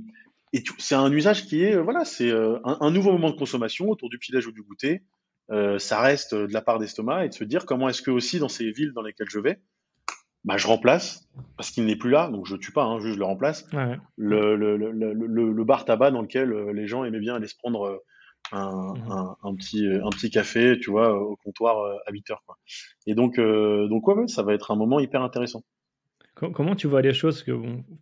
et 0.52 0.62
c'est 0.78 0.94
un 0.94 1.12
usage 1.12 1.46
qui 1.46 1.62
est, 1.62 1.76
voilà, 1.76 2.04
c'est 2.04 2.30
un, 2.30 2.60
un, 2.64 2.90
nouveau 2.90 3.12
moment 3.12 3.30
de 3.30 3.36
consommation 3.36 3.88
autour 3.88 4.08
du 4.08 4.18
petit-déj 4.18 4.46
ou 4.46 4.52
du 4.52 4.62
goûter. 4.62 5.02
ça 5.78 6.00
reste 6.00 6.34
de 6.34 6.52
la 6.52 6.62
part 6.62 6.78
d'estomac 6.78 7.24
et 7.24 7.28
de 7.28 7.34
se 7.34 7.44
dire 7.44 7.66
comment 7.66 7.88
est-ce 7.88 8.02
que 8.02 8.10
aussi 8.10 8.38
dans 8.38 8.48
ces 8.48 8.70
villes 8.70 8.92
dans 8.92 9.02
lesquelles 9.02 9.30
je 9.30 9.40
vais, 9.40 9.60
bah, 10.44 10.56
je 10.56 10.66
remplace 10.66 11.28
parce 11.56 11.70
qu'il 11.70 11.84
n'est 11.84 11.96
plus 11.96 12.10
là, 12.10 12.30
donc 12.30 12.46
je 12.46 12.56
tue 12.56 12.72
pas, 12.72 12.84
hein, 12.84 13.00
juste 13.00 13.14
je 13.14 13.18
le 13.18 13.24
remplace. 13.24 13.68
Le, 14.16 14.56
le, 14.56 14.76
le, 14.76 14.92
le, 15.12 15.64
bar 15.64 15.84
tabac 15.84 16.10
dans 16.10 16.22
lequel 16.22 16.52
euh, 16.52 16.72
les 16.72 16.86
gens 16.86 17.04
aimaient 17.04 17.20
bien 17.20 17.34
aller 17.34 17.48
se 17.48 17.56
prendre 17.56 17.82
euh, 17.86 17.98
un, 18.52 18.94
mmh 18.94 19.10
un, 19.10 19.36
un, 19.42 19.54
petit, 19.54 19.86
euh, 19.86 20.06
un 20.06 20.10
petit 20.10 20.30
café, 20.30 20.78
tu 20.80 20.90
vois, 20.90 21.20
au 21.20 21.36
comptoir 21.36 21.76
à 22.06 22.10
8 22.10 22.30
heures. 22.30 22.42
Quoi. 22.46 22.56
Et 23.06 23.14
donc, 23.14 23.38
donc 23.38 24.08
ouais, 24.08 24.28
ça 24.28 24.42
va 24.42 24.54
être 24.54 24.70
un 24.70 24.76
moment 24.76 25.00
hyper 25.00 25.22
intéressant. 25.22 25.64
Comment 26.34 26.76
tu 26.76 26.86
vois 26.86 27.02
les 27.02 27.14
choses? 27.14 27.42
Que, 27.42 27.52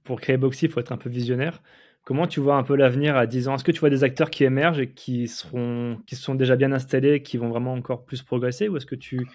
Pour 0.04 0.20
créer 0.20 0.37
Boxy, 0.37 0.66
il 0.66 0.70
faut 0.70 0.80
être 0.80 0.92
un 0.92 0.98
peu 0.98 1.09
visionnaire. 1.09 1.62
Comment 2.07 2.29
tu 2.29 2.38
vois 2.38 2.55
un 2.55 2.62
peu 2.62 2.77
l'avenir 2.77 3.16
à 3.16 3.27
10 3.27 3.49
ans? 3.49 3.57
Est-ce 3.57 3.64
que 3.64 3.73
tu 3.73 3.81
vois 3.81 3.90
des 3.90 4.05
acteurs 4.05 4.31
qui 4.31 4.45
émergent 4.45 4.79
et 4.79 4.92
qui, 4.92 5.27
seront, 5.27 5.99
qui 6.07 6.14
sont 6.14 6.37
déjà 6.37 6.55
bien 6.55 6.71
installés, 6.71 7.21
qui 7.21 7.37
vont 7.37 7.49
vraiment 7.49 7.73
encore 7.73 8.05
plus 8.05 8.23
progresser? 8.23 8.69
Ou 8.69 8.77
est-ce 8.77 8.87
que 8.87 8.95
tu 8.95 9.27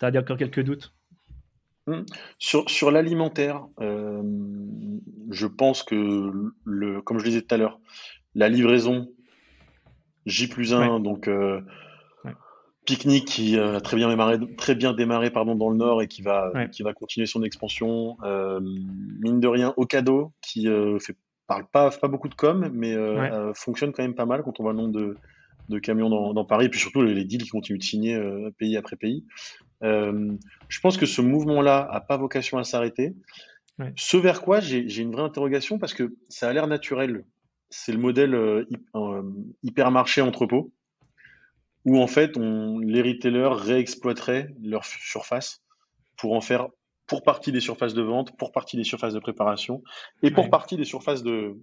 as 0.00 0.08
encore 0.08 0.36
quelques 0.36 0.64
doutes? 0.64 0.92
Mmh. 1.86 2.00
Sur, 2.40 2.68
sur 2.68 2.90
l'alimentaire, 2.90 3.64
euh, 3.80 4.24
je 5.30 5.46
pense 5.46 5.84
que, 5.84 6.32
le, 6.64 7.00
comme 7.00 7.20
je 7.20 7.26
disais 7.26 7.42
tout 7.42 7.54
à 7.54 7.58
l'heure, 7.58 7.78
la 8.34 8.48
livraison 8.48 9.08
J 10.26 10.48
plus 10.48 10.74
1, 10.74 10.98
donc 10.98 11.28
euh, 11.28 11.60
Picnic 12.84 13.24
qui 13.24 13.58
a 13.58 13.80
très 13.80 13.96
bien 13.96 14.08
démarré, 14.08 14.38
très 14.56 14.74
bien 14.74 14.92
démarré 14.92 15.30
pardon, 15.30 15.54
dans 15.54 15.70
le 15.70 15.76
Nord 15.76 16.02
et 16.02 16.08
qui 16.08 16.22
va, 16.22 16.50
qui 16.72 16.82
va 16.82 16.92
continuer 16.92 17.26
son 17.26 17.42
expansion. 17.42 18.16
Euh, 18.24 18.60
mine 18.60 19.38
de 19.38 19.48
rien, 19.48 19.72
Ocado 19.76 20.32
qui 20.42 20.68
euh, 20.68 20.98
fait, 20.98 21.16
parle 21.46 21.66
pas, 21.66 21.90
pas 21.90 22.08
beaucoup 22.08 22.28
de 22.28 22.34
com, 22.34 22.70
mais 22.72 22.94
euh, 22.94 23.18
euh, 23.20 23.54
fonctionne 23.54 23.92
quand 23.92 24.02
même 24.02 24.14
pas 24.14 24.26
mal 24.26 24.42
quand 24.42 24.58
on 24.60 24.62
voit 24.62 24.72
le 24.72 24.78
nombre 24.78 24.92
de, 24.92 25.16
de 25.68 25.78
camions 25.78 26.08
dans, 26.08 26.32
dans, 26.32 26.44
Paris, 26.44 26.66
et 26.66 26.68
puis 26.68 26.80
surtout 26.80 27.02
les, 27.02 27.24
deals 27.24 27.42
qui 27.42 27.50
continuent 27.50 27.78
de 27.78 27.84
signer 27.84 28.20
pays 28.58 28.76
après 28.76 28.96
pays. 28.96 29.24
je 29.82 30.80
pense 30.82 30.96
que 30.96 31.06
ce 31.06 31.20
mouvement-là 31.20 31.86
a 31.90 32.00
pas 32.00 32.16
vocation 32.16 32.58
à 32.58 32.64
s'arrêter. 32.64 33.14
Ce 33.96 34.16
vers 34.16 34.40
quoi 34.40 34.60
j'ai 34.60 35.00
une 35.00 35.12
vraie 35.12 35.22
interrogation 35.22 35.78
parce 35.78 35.94
que 35.94 36.14
ça 36.28 36.48
a 36.48 36.52
l'air 36.52 36.66
naturel. 36.66 37.24
C'est 37.70 37.92
le 37.92 37.98
modèle 37.98 38.66
hypermarché 39.62 40.20
entrepôt 40.20 40.72
où 41.84 42.00
en 42.00 42.06
fait 42.06 42.36
on, 42.36 42.78
les 42.78 43.02
retailers 43.02 43.52
réexploiteraient 43.52 44.54
leur 44.62 44.84
surface 44.84 45.62
pour 46.16 46.34
en 46.34 46.40
faire 46.40 46.68
pour 47.06 47.22
partie 47.22 47.52
des 47.52 47.60
surfaces 47.60 47.94
de 47.94 48.02
vente, 48.02 48.36
pour 48.36 48.52
partie 48.52 48.76
des 48.76 48.84
surfaces 48.84 49.14
de 49.14 49.18
préparation 49.18 49.82
et 50.22 50.30
pour 50.30 50.50
partie 50.50 50.76
des 50.76 50.84
surfaces 50.84 51.22
de, 51.22 51.60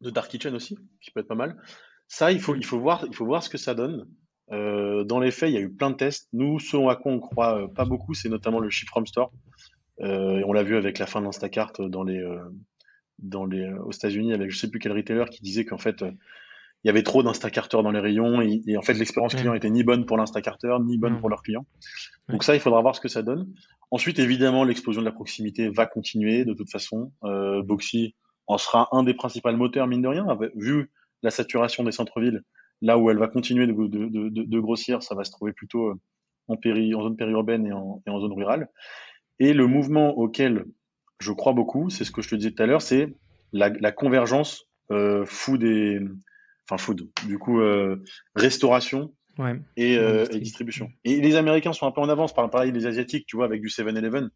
de 0.00 0.10
dark 0.10 0.30
kitchen 0.30 0.54
aussi, 0.54 0.76
qui 1.00 1.10
peut 1.10 1.20
être 1.20 1.28
pas 1.28 1.34
mal. 1.34 1.56
Ça, 2.08 2.30
il 2.30 2.40
faut, 2.40 2.54
il 2.54 2.64
faut, 2.64 2.78
voir, 2.78 3.04
il 3.06 3.14
faut 3.14 3.26
voir 3.26 3.42
ce 3.42 3.48
que 3.48 3.58
ça 3.58 3.74
donne. 3.74 4.08
Euh, 4.52 5.02
dans 5.02 5.18
les 5.18 5.32
faits, 5.32 5.50
il 5.50 5.54
y 5.54 5.58
a 5.58 5.60
eu 5.60 5.72
plein 5.72 5.90
de 5.90 5.96
tests. 5.96 6.28
Nous, 6.32 6.60
ce 6.60 6.76
à 6.88 6.94
quoi 6.94 7.12
on 7.12 7.18
croit 7.18 7.62
euh, 7.62 7.66
pas 7.66 7.84
beaucoup, 7.84 8.14
c'est 8.14 8.28
notamment 8.28 8.60
le 8.60 8.70
ship 8.70 8.88
from 8.88 9.06
store. 9.06 9.32
Euh, 10.00 10.38
et 10.38 10.44
on 10.44 10.52
l'a 10.52 10.62
vu 10.62 10.76
avec 10.76 10.98
la 10.98 11.06
fin 11.06 11.20
de 11.20 11.24
l'Instacart 11.24 11.72
dans 11.78 12.04
les, 12.04 12.24
dans 13.18 13.44
les, 13.44 13.68
aux 13.72 13.92
États-Unis, 13.92 14.32
avec 14.32 14.50
je 14.50 14.58
sais 14.58 14.70
plus 14.70 14.78
quel 14.78 14.92
retailer 14.92 15.28
qui 15.30 15.42
disait 15.42 15.64
qu'en 15.64 15.78
fait, 15.78 16.04
il 16.84 16.88
y 16.88 16.90
avait 16.90 17.02
trop 17.02 17.22
d'Instacarteurs 17.22 17.82
dans 17.82 17.90
les 17.90 18.00
rayons 18.00 18.40
et, 18.40 18.76
en 18.76 18.82
fait 18.82 18.94
l'expérience 18.94 19.34
client 19.34 19.54
était 19.54 19.70
ni 19.70 19.82
bonne 19.82 20.06
pour 20.06 20.16
l'Instacarteur 20.16 20.80
ni 20.80 20.98
bonne 20.98 21.18
pour 21.18 21.28
leurs 21.28 21.42
clients. 21.42 21.66
Donc 22.28 22.44
ça, 22.44 22.54
il 22.54 22.60
faudra 22.60 22.80
voir 22.80 22.94
ce 22.94 23.00
que 23.00 23.08
ça 23.08 23.22
donne. 23.22 23.52
Ensuite, 23.90 24.18
évidemment, 24.18 24.64
l'explosion 24.64 25.00
de 25.00 25.06
la 25.06 25.12
proximité 25.12 25.68
va 25.68 25.86
continuer 25.86 26.44
de 26.44 26.54
toute 26.54 26.70
façon. 26.70 27.12
Euh, 27.24 27.62
Boxy 27.62 28.14
en 28.46 28.58
sera 28.58 28.88
un 28.92 29.02
des 29.02 29.14
principaux 29.14 29.52
moteurs, 29.52 29.86
mine 29.86 30.02
de 30.02 30.08
rien, 30.08 30.26
vu 30.54 30.90
la 31.22 31.30
saturation 31.30 31.84
des 31.84 31.92
centres-villes. 31.92 32.42
Là 32.82 32.98
où 32.98 33.10
elle 33.10 33.18
va 33.18 33.28
continuer 33.28 33.66
de, 33.66 33.72
de, 33.72 34.28
de, 34.28 34.42
de, 34.44 34.60
grossir, 34.60 35.02
ça 35.02 35.14
va 35.14 35.24
se 35.24 35.30
trouver 35.30 35.52
plutôt 35.52 35.88
euh, 35.88 36.00
en, 36.48 36.56
péri, 36.56 36.94
en 36.94 37.02
zone 37.02 37.16
périurbaine 37.16 37.66
et 37.66 37.72
en, 37.72 38.02
et 38.06 38.10
en 38.10 38.20
zone 38.20 38.32
rurale. 38.32 38.68
Et 39.38 39.54
le 39.54 39.66
mouvement 39.66 40.16
auquel 40.16 40.66
je 41.18 41.32
crois 41.32 41.52
beaucoup, 41.52 41.90
c'est 41.90 42.04
ce 42.04 42.10
que 42.10 42.22
je 42.22 42.28
te 42.28 42.34
disais 42.34 42.50
tout 42.50 42.62
à 42.62 42.66
l'heure, 42.66 42.82
c'est 42.82 43.14
la, 43.52 43.70
la, 43.70 43.92
convergence 43.92 44.66
euh, 44.90 45.24
food 45.24 45.64
et 45.64 46.00
enfin 46.68 46.78
food, 46.78 47.08
du 47.26 47.38
coup 47.38 47.60
euh, 47.60 48.02
restauration 48.34 49.12
et, 49.76 49.98
euh, 49.98 50.26
et, 50.30 50.38
distribution. 50.38 50.90
Et 51.04 51.20
les 51.20 51.36
Américains 51.36 51.72
sont 51.72 51.86
un 51.86 51.92
peu 51.92 52.00
en 52.00 52.08
avance, 52.08 52.34
par 52.34 52.48
pareil 52.50 52.72
les 52.72 52.86
Asiatiques, 52.86 53.26
tu 53.26 53.36
vois, 53.36 53.44
avec 53.44 53.60
du 53.60 53.68
7-Eleven, 53.68 54.30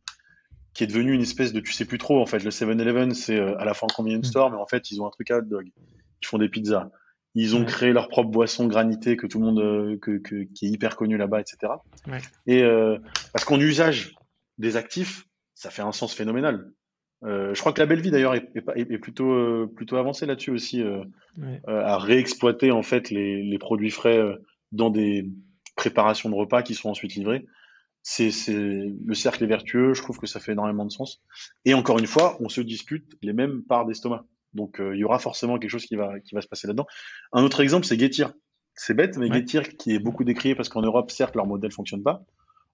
qui 0.75 0.85
est 0.85 0.87
devenu 0.87 1.15
une 1.15 1.23
espèce 1.23 1.53
de 1.53 1.61
tu 1.61 1.73
sais 1.73 1.85
plus 1.85 1.99
trop 1.99 2.21
en 2.21 2.27
fait. 2.27 2.45
Le 2.45 2.51
7-Eleven, 2.51 3.15
c'est 3.15 3.39
euh, 3.39 3.59
à 3.59 3.65
la 3.65 3.75
fin 3.75 3.87
convenience 3.87 4.27
mm. 4.27 4.31
store, 4.31 4.51
mais 4.51 4.59
en 4.59 4.67
fait 4.67 4.91
ils 4.91 5.01
ont 5.01 5.07
un 5.07 5.11
truc 5.11 5.31
à 5.31 5.39
hot 5.39 5.43
dog. 5.43 5.71
Ils 6.23 6.27
font 6.27 6.39
des 6.39 6.49
pizzas. 6.49 6.91
Ils 7.35 7.55
ont 7.55 7.65
créé 7.65 7.93
leur 7.93 8.09
propre 8.09 8.31
boisson 8.31 8.67
granité 8.67 9.17
que 9.17 9.27
tout 9.27 9.39
le 9.39 9.45
monde, 9.47 10.01
que, 10.01 10.19
que, 10.19 10.43
qui 10.53 10.67
est 10.67 10.71
hyper 10.71 10.97
connu 10.97 11.17
là-bas, 11.17 11.41
etc. 11.41 11.73
Ouais. 12.09 12.21
Et 12.49 12.65
parce 13.33 13.45
qu'en 13.45 13.61
usage 13.61 14.17
des 14.59 14.77
actifs, 14.77 15.27
ça 15.55 15.71
fait 15.71 15.83
un 15.83 15.93
sens 15.93 16.13
phénoménal. 16.13 16.73
Euh, 17.25 17.55
je 17.55 17.61
crois 17.61 17.73
que 17.73 17.81
la 17.81 17.87
belle 17.87 18.01
vie 18.01 18.11
d'ailleurs 18.11 18.35
est, 18.35 18.51
est, 18.55 18.91
est, 18.91 18.99
plutôt 18.99 19.33
euh, 19.33 19.71
plutôt 19.75 19.97
avancée 19.97 20.25
là-dessus 20.25 20.53
aussi 20.53 20.83
euh, 20.83 21.05
ouais. 21.37 21.61
À 21.67 21.99
réexploiter 21.99 22.71
en 22.71 22.83
fait 22.83 23.11
les, 23.11 23.43
les 23.43 23.59
produits 23.59 23.91
frais 23.91 24.23
dans 24.73 24.89
des 24.89 25.29
préparations 25.77 26.31
de 26.31 26.35
repas 26.35 26.63
qui 26.63 26.75
sont 26.75 26.89
ensuite 26.89 27.15
livrés. 27.15 27.45
C'est 28.03 28.31
le 28.49 29.15
cercle 29.15 29.45
est 29.45 29.47
vertueux. 29.47 29.93
Je 29.93 30.01
trouve 30.01 30.19
que 30.19 30.27
ça 30.27 30.41
fait 30.41 30.53
énormément 30.53 30.87
de 30.87 30.91
sens. 30.91 31.23
Et 31.67 31.75
encore 31.75 31.99
une 31.99 32.07
fois, 32.07 32.39
on 32.41 32.49
se 32.49 32.63
dispute 32.63 33.13
les 33.21 33.35
mêmes 33.35 33.63
parts 33.65 33.85
d'estomac. 33.85 34.25
Donc 34.55 34.81
il 34.81 34.97
y 34.97 35.05
aura 35.05 35.19
forcément 35.19 35.59
quelque 35.59 35.71
chose 35.71 35.85
qui 35.85 35.97
va 35.97 36.19
qui 36.21 36.35
va 36.35 36.41
se 36.41 36.49
passer 36.49 36.67
là-dedans. 36.67 36.87
Un 37.33 37.43
autre 37.43 37.61
exemple, 37.61 37.85
c'est 37.85 37.99
Getir. 37.99 38.33
C'est 38.75 38.95
bête, 38.95 39.19
mais 39.19 39.29
ouais. 39.29 39.41
Getir 39.41 39.77
qui 39.77 39.93
est 39.93 39.99
beaucoup 39.99 40.25
décrié 40.25 40.55
parce 40.55 40.71
qu'en 40.71 40.81
Europe, 40.81 41.11
certes, 41.11 41.37
leur 41.37 41.47
modèle 41.47 41.73
fonctionne 41.73 42.03
pas. 42.03 42.25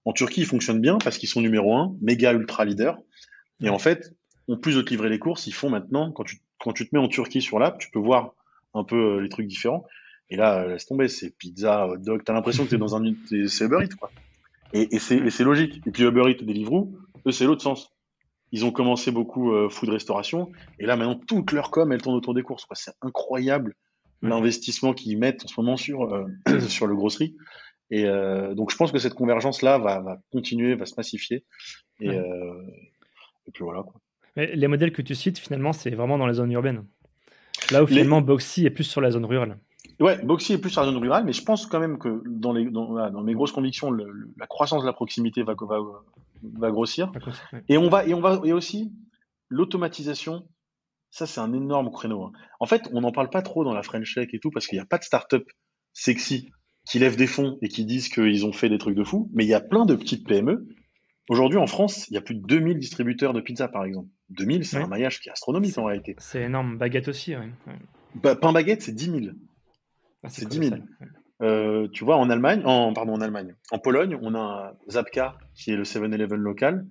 En 0.05 0.13
Turquie, 0.13 0.41
il 0.41 0.47
fonctionne 0.47 0.79
bien 0.79 0.97
parce 0.99 1.17
qu'ils 1.17 1.27
sont 1.27 1.41
numéro 1.41 1.75
un, 1.75 1.93
méga 2.01 2.31
ultra 2.31 2.63
leader. 2.63 2.97
Et 3.59 3.69
en 3.69 3.79
fait, 3.79 4.13
en 4.49 4.57
plus 4.57 4.75
de 4.75 4.81
te 4.81 4.89
livrer 4.89 5.09
les 5.09 5.19
courses, 5.19 5.47
ils 5.47 5.53
font 5.53 5.69
maintenant, 5.69 6.11
quand 6.11 6.23
tu, 6.23 6.39
quand 6.59 6.73
tu 6.73 6.87
te 6.87 6.95
mets 6.95 7.01
en 7.01 7.07
Turquie 7.07 7.41
sur 7.41 7.59
l'app, 7.59 7.79
tu 7.79 7.89
peux 7.91 7.99
voir 7.99 8.33
un 8.73 8.83
peu 8.83 9.17
euh, 9.17 9.21
les 9.21 9.29
trucs 9.29 9.47
différents. 9.47 9.85
Et 10.29 10.35
là, 10.35 10.61
euh, 10.61 10.67
laisse 10.69 10.85
tomber, 10.85 11.07
c'est 11.07 11.35
pizza, 11.37 11.87
hot 11.87 11.97
dog, 11.97 12.23
t'as 12.23 12.33
l'impression 12.33 12.65
que 12.65 12.69
t'es 12.69 12.77
dans 12.77 12.95
un, 12.95 13.13
c'est 13.47 13.65
Uber 13.65 13.83
Eats, 13.83 13.95
quoi. 13.97 14.11
Et, 14.73 14.95
et 14.95 14.99
c'est 14.99 15.43
logique. 15.43 15.81
Et 15.85 15.91
puis 15.91 16.03
Uber 16.03 16.29
Eats 16.29 16.41
et 16.41 16.45
Deliveroo, 16.45 16.93
eux, 17.25 17.31
c'est 17.31 17.45
l'autre 17.45 17.61
sens. 17.61 17.93
Ils 18.51 18.65
ont 18.65 18.71
commencé 18.71 19.11
beaucoup 19.11 19.51
euh, 19.51 19.69
food 19.69 19.89
restauration, 19.89 20.51
et 20.79 20.85
là 20.85 20.95
maintenant 20.95 21.15
toute 21.15 21.51
leur 21.51 21.69
com, 21.69 21.91
elle 21.91 22.01
tourne 22.01 22.15
autour 22.15 22.33
des 22.33 22.43
courses. 22.43 22.65
C'est 22.73 22.93
incroyable 23.01 23.75
l'investissement 24.21 24.93
qu'ils 24.93 25.17
mettent 25.17 25.43
en 25.43 25.47
ce 25.47 25.59
moment 25.59 25.77
sur 25.77 26.13
euh, 26.13 26.25
sur 26.69 26.87
le 26.87 26.95
grosserie. 26.95 27.35
Et 27.89 28.05
euh, 28.05 28.53
donc 28.55 28.71
je 28.71 28.77
pense 28.77 28.91
que 28.91 28.99
cette 28.99 29.13
convergence 29.13 29.61
là 29.61 29.77
va, 29.77 29.99
va 29.99 30.17
continuer, 30.31 30.75
va 30.75 30.85
se 30.85 30.95
massifier. 30.95 31.45
Et, 31.99 32.09
ouais. 32.09 32.23
et 33.47 33.51
puis 33.51 33.63
voilà. 33.63 33.83
Quoi 33.83 33.99
les 34.37 34.67
modèles 34.67 34.91
que 34.91 35.01
tu 35.01 35.15
cites, 35.15 35.39
finalement, 35.39 35.73
c'est 35.73 35.91
vraiment 35.91 36.17
dans 36.17 36.27
les 36.27 36.35
zones 36.35 36.51
urbaines. 36.51 36.85
Là 37.71 37.83
où 37.83 37.87
finalement, 37.87 38.19
les... 38.19 38.25
Boxy 38.25 38.65
est 38.65 38.69
plus 38.69 38.83
sur 38.83 39.01
la 39.01 39.11
zone 39.11 39.25
rurale. 39.25 39.57
Ouais, 39.99 40.23
Boxy 40.23 40.53
est 40.53 40.57
plus 40.59 40.69
sur 40.69 40.81
la 40.81 40.87
zone 40.87 40.97
rurale, 40.97 41.25
mais 41.25 41.33
je 41.33 41.43
pense 41.43 41.65
quand 41.65 41.79
même 41.79 41.97
que 41.97 42.21
dans, 42.25 42.53
les, 42.53 42.69
dans, 42.69 43.09
dans 43.09 43.23
mes 43.23 43.33
grosses 43.33 43.51
convictions, 43.51 43.89
le, 43.89 44.31
la 44.37 44.45
croissance 44.45 44.83
de 44.83 44.87
la 44.87 44.93
proximité 44.93 45.41
va, 45.43 45.55
va, 45.59 45.79
va 46.43 46.71
grossir. 46.71 47.11
Ouais. 47.51 47.63
Et 47.67 47.77
on 47.77 47.89
va, 47.89 48.05
et 48.05 48.13
on 48.13 48.21
va, 48.21 48.39
et 48.43 48.53
aussi 48.53 48.93
l'automatisation. 49.49 50.47
Ça, 51.09 51.25
c'est 51.25 51.39
un 51.39 51.53
énorme 51.53 51.89
créneau. 51.89 52.25
Hein. 52.25 52.31
En 52.59 52.65
fait, 52.65 52.89
on 52.91 53.01
n'en 53.01 53.11
parle 53.11 53.29
pas 53.29 53.41
trop 53.41 53.63
dans 53.63 53.73
la 53.73 53.81
French 53.81 54.13
Tech 54.13 54.27
et 54.33 54.39
tout 54.39 54.51
parce 54.51 54.67
qu'il 54.67 54.77
n'y 54.77 54.83
a 54.83 54.85
pas 54.85 54.97
de 54.97 55.03
start-up 55.03 55.47
sexy 55.93 56.51
qui 56.85 56.99
lèvent 56.99 57.15
des 57.15 57.27
fonds 57.27 57.57
et 57.61 57.69
qui 57.69 57.85
disent 57.85 58.09
qu'ils 58.09 58.45
ont 58.45 58.51
fait 58.51 58.69
des 58.69 58.77
trucs 58.77 58.95
de 58.95 59.03
fou, 59.03 59.31
mais 59.33 59.45
il 59.45 59.47
y 59.47 59.53
a 59.53 59.61
plein 59.61 59.85
de 59.85 59.95
petites 59.95 60.27
PME 60.27 60.67
Aujourd'hui, 61.29 61.57
en 61.57 61.67
France, 61.67 62.07
il 62.09 62.13
y 62.13 62.17
a 62.17 62.21
plus 62.21 62.35
de 62.35 62.45
2000 62.45 62.79
distributeurs 62.79 63.33
de 63.33 63.41
pizza, 63.41 63.67
par 63.67 63.83
exemple. 63.83 64.09
2000, 64.29 64.65
c'est 64.65 64.77
ouais. 64.77 64.83
un 64.83 64.87
maillage 64.87 65.19
qui 65.19 65.29
est 65.29 65.31
astronomique 65.31 65.77
en 65.77 65.85
réalité. 65.85 66.15
C'est 66.19 66.43
énorme. 66.43 66.77
Baguette 66.77 67.07
aussi, 67.07 67.35
oui. 67.35 67.45
Bah, 68.15 68.35
pain 68.35 68.51
baguette, 68.51 68.81
c'est 68.81 68.93
10 68.93 69.05
000. 69.05 69.19
Ah, 70.23 70.29
c'est 70.29 70.47
10 70.47 70.69
000. 70.69 70.81
Euh, 71.41 71.87
tu 71.89 72.03
vois, 72.03 72.17
en 72.17 72.29
Allemagne, 72.29 72.63
en, 72.65 72.93
pardon, 72.93 73.13
en 73.13 73.21
Allemagne, 73.21 73.55
en 73.71 73.79
Pologne, 73.79 74.17
on 74.21 74.33
a 74.35 74.73
Zapka, 74.89 75.37
qui 75.53 75.71
est 75.71 75.75
le 75.75 75.83
7-Eleven 75.83 76.39
local, 76.39 76.87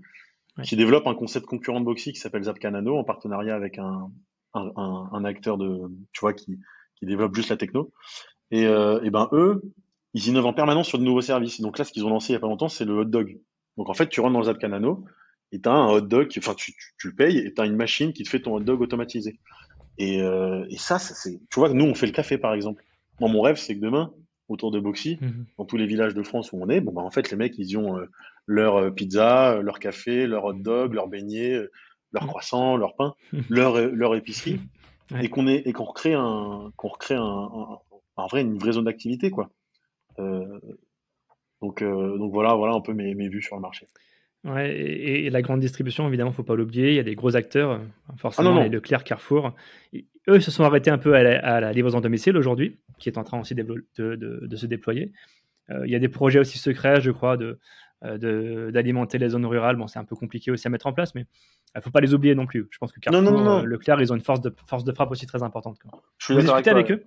ouais. 0.57 0.65
qui 0.65 0.77
développe 0.77 1.07
un 1.07 1.15
concept 1.15 1.47
concurrent 1.47 1.81
de 1.81 1.85
Boxy 1.85 2.13
qui 2.13 2.21
s'appelle 2.21 2.45
Zapka 2.45 2.71
Nano, 2.71 2.97
en 2.97 3.05
partenariat 3.05 3.57
avec 3.57 3.79
un, 3.79 4.11
un, 4.55 4.71
un, 4.77 5.09
un, 5.13 5.25
acteur 5.25 5.59
de, 5.59 5.81
tu 6.13 6.21
vois, 6.21 6.33
qui, 6.33 6.59
qui 6.97 7.07
développe 7.07 7.35
juste 7.35 7.51
la 7.51 7.57
techno. 7.57 7.93
Et, 8.53 8.67
euh, 8.67 9.01
et 9.03 9.11
ben 9.11 9.29
eux, 9.33 9.63
ils 10.15 10.29
innovent 10.29 10.47
en 10.47 10.53
permanence 10.53 10.89
sur 10.89 10.99
de 10.99 11.05
nouveaux 11.05 11.21
services. 11.21 11.61
Donc 11.61 11.79
là, 11.79 11.85
ce 11.85 11.93
qu'ils 11.93 12.05
ont 12.05 12.11
lancé 12.11 12.33
il 12.33 12.35
y 12.35 12.37
a 12.37 12.41
pas 12.41 12.47
longtemps, 12.47 12.69
c'est 12.69 12.85
le 12.85 12.95
hot 12.95 13.05
dog. 13.05 13.39
Donc 13.77 13.91
en 13.91 13.95
fait, 13.95 14.09
tu 14.09 14.21
rentres 14.21 14.33
dans 14.33 14.39
le 14.39 14.47
Zap 14.47 14.59
Canano 14.59 15.05
et 15.53 15.61
tu 15.61 15.69
as 15.69 15.73
un 15.73 15.89
hot 15.89 16.03
dog, 16.03 16.33
enfin 16.39 16.55
tu, 16.55 16.73
tu, 16.73 16.93
tu 16.99 17.09
le 17.09 17.15
payes 17.15 17.39
et 17.39 17.55
tu 17.55 17.61
as 17.61 17.67
une 17.67 17.77
machine 17.77 18.13
qui 18.13 18.25
te 18.25 18.29
fait 18.29 18.41
ton 18.41 18.55
hot 18.55 18.61
dog 18.61 18.81
automatisé. 18.81 19.39
Et, 19.99 20.21
euh, 20.21 20.67
et 20.69 20.77
ça, 20.77 20.99
c'est, 20.99 21.41
tu 21.51 21.61
vois, 21.61 21.71
nous 21.71 21.85
on 21.85 21.95
fait 21.95 22.07
le 22.07 22.13
café 22.13 22.39
par 22.39 22.55
exemple. 22.55 22.83
Moi, 23.21 23.31
mon 23.31 23.41
rêve, 23.41 23.57
c'est 23.57 23.75
que 23.75 23.81
demain, 23.81 24.13
autour 24.49 24.71
de 24.71 24.79
Boxy, 24.79 25.19
mmh. 25.21 25.31
dans 25.59 25.65
tous 25.65 25.77
les 25.77 25.87
villages 25.87 26.15
de 26.15 26.23
France 26.23 26.53
où 26.53 26.59
on 26.61 26.69
est, 26.69 26.81
bon 26.81 26.93
bah 26.93 27.03
en 27.03 27.11
fait 27.11 27.31
les 27.31 27.37
mecs 27.37 27.59
ils 27.59 27.77
ont 27.77 27.99
euh, 27.99 28.07
leur 28.47 28.77
euh, 28.77 28.91
pizza, 28.91 29.61
leur 29.63 29.79
café, 29.79 30.27
leur 30.27 30.45
hot 30.45 30.55
dog, 30.55 30.95
leur 30.95 31.09
beignet, 31.09 31.59
leur 32.13 32.25
mmh. 32.25 32.29
croissant, 32.29 32.77
leur 32.77 32.95
pain, 32.95 33.15
leur 33.51 33.81
leur 33.81 34.15
épicerie, 34.15 34.61
ouais. 35.11 35.25
et 35.25 35.29
qu'on 35.29 35.47
et 35.47 35.73
qu'on 35.73 35.85
recrée 35.85 36.15
un 36.15 36.71
qu'on 36.77 36.89
recrée 36.89 37.15
un, 37.15 37.23
un, 37.23 37.79
un, 38.19 38.27
vrai 38.27 38.43
une 38.43 38.59
vraie 38.59 38.73
zone 38.73 38.85
d'activité 38.85 39.31
quoi. 39.31 39.51
Euh, 40.19 40.61
donc, 41.63 41.83
donc 41.83 42.33
voilà, 42.33 42.55
voilà 42.55 42.75
un 42.75 42.81
peu 42.83 42.93
mes, 42.93 43.15
mes 43.15 43.29
vues 43.29 43.43
sur 43.43 43.57
le 43.57 43.63
marché. 43.63 43.89
Ouais, 44.45 44.77
et, 44.77 45.31
la 45.31 45.43
grande 45.43 45.61
distribution, 45.61 46.07
évidemment, 46.07 46.31
faut 46.31 46.45
pas 46.45 46.55
l'oublier. 46.55 46.91
Il 46.91 46.95
y 46.95 47.01
a 47.01 47.03
des 47.03 47.17
gros 47.17 47.35
acteurs, 47.35 47.73
euh, 47.73 47.79
forcément, 48.17 48.57
ah 48.59 48.63
les 48.63 48.69
Leclerc, 48.69 49.03
Carrefour. 49.03 49.55
eux 50.29 50.41
se 50.41 50.51
sont 50.51 50.63
arrêtés 50.65 50.91
un 50.91 50.99
peu 50.99 51.15
à 51.15 51.23
la, 51.61 51.73
livraison 51.73 52.01
domicile 52.01 52.37
aujourd'hui, 52.37 52.79
qui 52.99 53.09
est 53.09 53.19
en 53.19 53.25
train 53.25 53.41
aussi 53.41 53.55
de, 53.55 53.65
de, 53.99 54.57
se 54.57 54.67
déployer. 54.67 55.13
Euh, 55.71 55.85
il 55.85 55.91
y 55.91 55.97
a 55.97 55.99
des 55.99 56.09
projets 56.09 56.39
aussi 56.39 56.59
secrets, 56.59 57.01
je 57.01 57.11
crois, 57.11 57.37
euh, 58.05 58.71
d'alimenter 58.71 59.19
les 59.19 59.31
zones 59.31 59.47
rurales. 59.47 59.75
Bon, 59.77 59.89
c'est 59.89 59.99
un 59.99 60.05
peu 60.05 60.15
compliqué 60.15 60.53
aussi 60.53 60.69
à 60.69 60.71
mettre 60.71 60.87
en 60.87 60.93
place, 60.93 61.15
mais 61.17 61.23
il 61.23 61.79
ne 61.79 61.81
faut 61.81 61.91
pas 61.91 62.01
les 62.01 62.15
oublier 62.15 62.37
non 62.37 62.47
plus. 62.47 62.69
Je 62.71 62.79
pense 62.79 62.93
que 62.93 63.01
Carrefour, 63.01 63.63
Leclerc, 63.67 64.01
ils 64.01 64.13
ont 64.13 64.17
une 64.17 64.23
force 64.23 64.41
de, 64.41 64.55
force 64.69 64.85
de 64.85 64.93
frappe 64.93 65.11
aussi 65.11 65.27
très 65.27 65.43
importante. 65.43 65.79
Je 66.19 66.25
suis 66.25 66.35
d'accord 66.37 66.55
avec, 66.55 66.91
eux? 66.93 67.05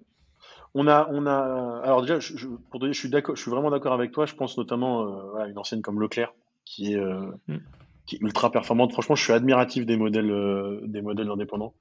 On 0.75 0.87
a, 0.87 1.07
on 1.09 1.25
a. 1.25 1.81
Alors 1.85 2.01
déjà, 2.01 2.19
je, 2.19 2.47
pour 2.69 2.81
donner, 2.81 2.93
je 2.93 2.99
suis 2.99 3.09
d'accord, 3.09 3.35
je 3.37 3.41
suis 3.41 3.49
vraiment 3.49 3.71
d'accord 3.71 3.93
avec 3.93 4.11
toi. 4.11 4.25
Je 4.25 4.35
pense 4.35 4.57
notamment 4.57 5.35
à 5.37 5.47
une 5.47 5.57
ancienne 5.57 5.81
comme 5.81 6.01
Leclerc, 6.01 6.33
qui 6.69 6.93
est, 6.93 6.97
euh, 6.97 7.31
mm. 7.47 7.57
qui 8.05 8.15
est 8.15 8.19
ultra 8.21 8.51
performante. 8.51 8.93
Franchement, 8.93 9.15
je 9.15 9.23
suis 9.23 9.33
admiratif 9.33 9.85
des 9.85 9.97
modèles, 9.97 10.31
euh, 10.31 10.81
des 10.85 11.01
modèles 11.01 11.29
indépendants. 11.29 11.73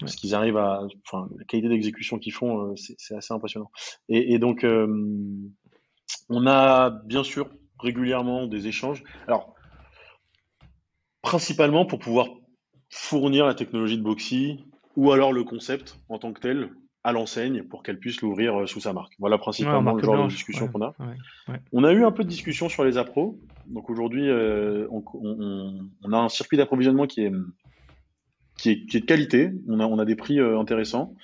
Parce 0.00 0.14
qu'ils 0.14 0.36
arrivent 0.36 0.56
à. 0.56 0.86
Enfin, 1.04 1.28
la 1.36 1.44
qualité 1.44 1.68
d'exécution 1.68 2.20
qu'ils 2.20 2.32
font, 2.32 2.70
euh, 2.70 2.74
c'est 2.76 3.16
assez 3.16 3.34
impressionnant. 3.34 3.68
Et, 4.08 4.38
donc, 4.38 4.64
on 4.64 6.46
a 6.46 6.90
bien 6.90 7.24
sûr 7.24 7.50
régulièrement 7.80 8.46
des 8.46 8.68
échanges. 8.68 9.02
Alors, 9.26 9.54
principalement 11.20 11.84
pour 11.84 11.98
pouvoir 11.98 12.28
fournir 12.90 13.44
la 13.44 13.54
technologie 13.54 13.98
de 13.98 14.02
Boxy 14.02 14.64
ou 14.94 15.10
alors 15.10 15.32
le 15.32 15.42
concept 15.42 15.98
en 16.08 16.20
tant 16.20 16.32
que 16.32 16.40
tel 16.40 16.70
à 17.04 17.12
l'enseigne 17.12 17.62
pour 17.62 17.82
qu'elle 17.82 17.98
puisse 17.98 18.20
l'ouvrir 18.20 18.60
euh, 18.60 18.66
sous 18.66 18.80
sa 18.80 18.92
marque. 18.92 19.14
Voilà 19.18 19.38
principalement 19.38 19.94
le 19.94 20.02
genre 20.02 20.24
de 20.24 20.30
discussion 20.30 20.68
qu'on 20.68 20.82
a. 20.82 20.94
On 21.72 21.84
a 21.84 21.92
eu 21.92 22.04
un 22.04 22.12
peu 22.12 22.24
de 22.24 22.28
discussion 22.28 22.68
sur 22.68 22.84
les 22.84 22.98
appros. 22.98 23.38
Donc 23.66 23.88
aujourd'hui, 23.90 24.28
euh, 24.28 24.86
on, 24.90 26.12
a 26.12 26.18
un 26.18 26.28
circuit 26.28 26.56
d'approvisionnement 26.56 27.06
qui 27.06 27.22
est, 27.22 27.32
qui 28.56 28.70
est, 28.70 29.00
de 29.00 29.06
qualité. 29.06 29.52
On 29.68 29.80
a, 29.80 29.86
on 29.86 29.98
a 29.98 30.04
des 30.04 30.16
prix 30.16 30.40
euh, 30.40 30.58
intéressants, 30.58 31.14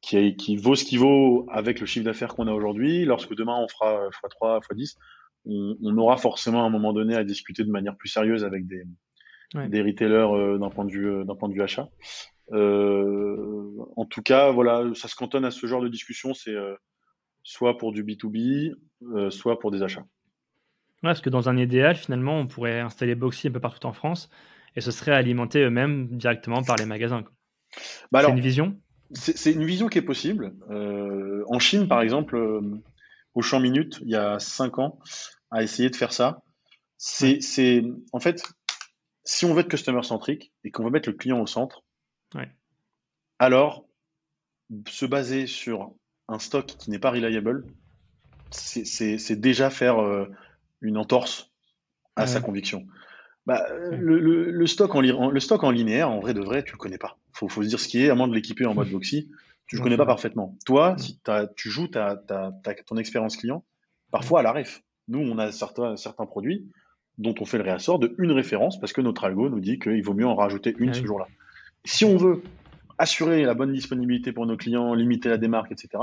qui, 0.00 0.36
qui 0.36 0.56
vaut 0.56 0.74
ce 0.74 0.84
qu'il 0.84 0.98
vaut 0.98 1.46
avec 1.50 1.80
le 1.80 1.86
chiffre 1.86 2.04
d'affaires 2.04 2.34
qu'on 2.34 2.48
a 2.48 2.52
aujourd'hui. 2.52 3.04
Lorsque 3.04 3.34
demain 3.34 3.56
on 3.56 3.68
fera 3.68 4.08
x3, 4.08 4.60
x10, 4.62 4.96
on, 5.46 5.96
aura 5.96 6.16
forcément 6.16 6.64
à 6.64 6.66
un 6.66 6.70
moment 6.70 6.92
donné 6.92 7.14
à 7.14 7.22
discuter 7.22 7.62
de 7.62 7.70
manière 7.70 7.96
plus 7.96 8.08
sérieuse 8.08 8.44
avec 8.44 8.66
des, 8.66 8.82
des 9.68 9.80
retailers 9.80 10.58
d'un 10.58 10.70
point 10.70 10.84
de 10.84 10.90
vue 10.90 11.24
d'un 11.24 11.36
point 11.36 11.48
de 11.48 11.54
vue 11.54 11.62
achat. 11.62 11.88
Euh, 12.52 13.70
en 13.96 14.04
tout 14.04 14.22
cas, 14.22 14.50
voilà, 14.50 14.84
ça 14.94 15.08
se 15.08 15.16
cantonne 15.16 15.44
à 15.44 15.50
ce 15.50 15.66
genre 15.66 15.82
de 15.82 15.88
discussion. 15.88 16.34
C'est 16.34 16.54
euh, 16.54 16.74
soit 17.42 17.78
pour 17.78 17.92
du 17.92 18.04
B2B, 18.04 18.74
euh, 19.14 19.30
soit 19.30 19.58
pour 19.58 19.70
des 19.70 19.82
achats. 19.82 20.04
parce 21.02 21.20
que 21.20 21.30
dans 21.30 21.48
un 21.48 21.56
idéal, 21.56 21.96
finalement, 21.96 22.38
on 22.38 22.46
pourrait 22.46 22.80
installer 22.80 23.14
Boxy 23.14 23.48
un 23.48 23.52
peu 23.52 23.60
partout 23.60 23.86
en 23.86 23.92
France 23.92 24.30
et 24.74 24.80
ce 24.80 24.90
serait 24.90 25.12
alimenté 25.12 25.60
eux-mêmes 25.62 26.08
directement 26.16 26.62
par 26.62 26.76
les 26.76 26.86
magasins. 26.86 27.24
Bah 28.12 28.22
c'est 28.22 28.30
une 28.30 28.40
vision? 28.40 28.78
C'est 29.12 29.52
une 29.52 29.64
vision 29.64 29.88
qui 29.88 29.98
est 29.98 30.02
possible. 30.02 30.52
en 30.68 31.58
Chine, 31.58 31.88
par 31.88 32.00
exemple, 32.02 32.36
au 33.34 33.42
champ 33.42 33.60
minute, 33.60 33.98
il 34.02 34.10
y 34.10 34.16
a 34.16 34.38
5 34.38 34.78
ans, 34.78 34.98
à 35.50 35.62
essayer 35.62 35.90
de 35.90 35.96
faire 35.96 36.12
ça. 36.12 36.42
C'est 36.98 37.84
en 38.12 38.20
fait, 38.20 38.42
si 39.24 39.44
on 39.44 39.54
veut 39.54 39.60
être 39.60 39.68
customer 39.68 40.02
centrique 40.02 40.52
et 40.64 40.70
qu'on 40.70 40.84
veut 40.84 40.90
mettre 40.90 41.08
le 41.08 41.14
client 41.14 41.40
au 41.40 41.46
centre, 41.46 41.85
alors, 43.38 43.86
se 44.88 45.06
baser 45.06 45.46
sur 45.46 45.92
un 46.28 46.38
stock 46.38 46.66
qui 46.66 46.90
n'est 46.90 46.98
pas 46.98 47.10
reliable, 47.10 47.64
c'est 48.50 49.36
déjà 49.36 49.70
faire 49.70 50.02
euh, 50.02 50.30
une 50.80 50.96
entorse 50.96 51.50
à 52.16 52.26
sa 52.26 52.40
conviction. 52.40 52.86
Bah, 53.44 53.64
le, 53.92 54.66
stock 54.66 54.94
en, 54.94 55.00
le 55.00 55.40
stock 55.40 55.62
en 55.62 55.70
linéaire, 55.70 56.10
en 56.10 56.18
vrai 56.18 56.34
de 56.34 56.40
vrai, 56.40 56.64
tu 56.64 56.72
le 56.72 56.78
connais 56.78 56.98
pas. 56.98 57.18
Faut, 57.32 57.48
faut 57.48 57.62
se 57.62 57.68
dire 57.68 57.78
ce 57.78 57.88
qui 57.88 58.02
est, 58.02 58.10
à 58.10 58.14
moins 58.14 58.26
de 58.26 58.34
l'équiper 58.34 58.66
en 58.66 58.74
mode 58.74 58.90
boxy, 58.90 59.30
tu 59.66 59.76
le 59.76 59.82
connais 59.82 59.96
pas 59.96 60.06
parfaitement. 60.06 60.56
Toi, 60.64 60.96
si 60.98 61.20
tu 61.56 61.70
joues 61.70 61.88
ta, 61.88 62.16
ton 62.86 62.96
expérience 62.96 63.36
client, 63.36 63.64
parfois 64.10 64.40
à 64.40 64.42
la 64.42 64.52
ref. 64.52 64.82
Nous, 65.08 65.20
on 65.20 65.38
a 65.38 65.52
certains, 65.52 65.96
certains 65.96 66.26
produits 66.26 66.68
dont 67.18 67.34
on 67.38 67.44
fait 67.44 67.58
le 67.58 67.64
réassort 67.64 67.98
de 67.98 68.14
une 68.18 68.32
référence 68.32 68.80
parce 68.80 68.92
que 68.92 69.00
notre 69.00 69.24
algo 69.24 69.48
nous 69.48 69.60
dit 69.60 69.78
qu'il 69.78 70.02
vaut 70.02 70.14
mieux 70.14 70.26
en 70.26 70.34
rajouter 70.34 70.74
une 70.78 70.90
ah 70.90 70.94
ce 70.94 71.04
jour-là. 71.04 71.26
Si 71.86 72.04
on 72.04 72.16
veut 72.16 72.42
assurer 72.98 73.44
la 73.44 73.54
bonne 73.54 73.72
disponibilité 73.72 74.32
pour 74.32 74.44
nos 74.46 74.56
clients, 74.56 74.94
limiter 74.94 75.28
la 75.28 75.38
démarque, 75.38 75.72
etc., 75.72 76.02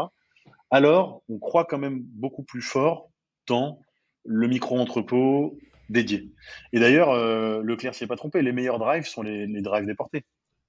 alors 0.72 1.22
on 1.30 1.38
croit 1.38 1.66
quand 1.66 1.78
même 1.78 2.02
beaucoup 2.02 2.44
plus 2.44 2.62
fort 2.62 3.12
dans 3.48 3.80
le 4.26 4.48
micro-entrepôt 4.48 5.58
dédié. 5.90 6.32
Et 6.72 6.80
d'ailleurs, 6.80 7.12
euh, 7.12 7.62
Leclerc 7.62 7.94
s'y 7.94 8.06
est 8.06 8.08
pas 8.08 8.16
trompé, 8.16 8.42
les 8.42 8.54
meilleurs 8.54 8.80
drives 8.80 9.06
sont 9.06 9.22
les, 9.22 9.62
drives 9.62 9.86
déportés. 9.86 10.24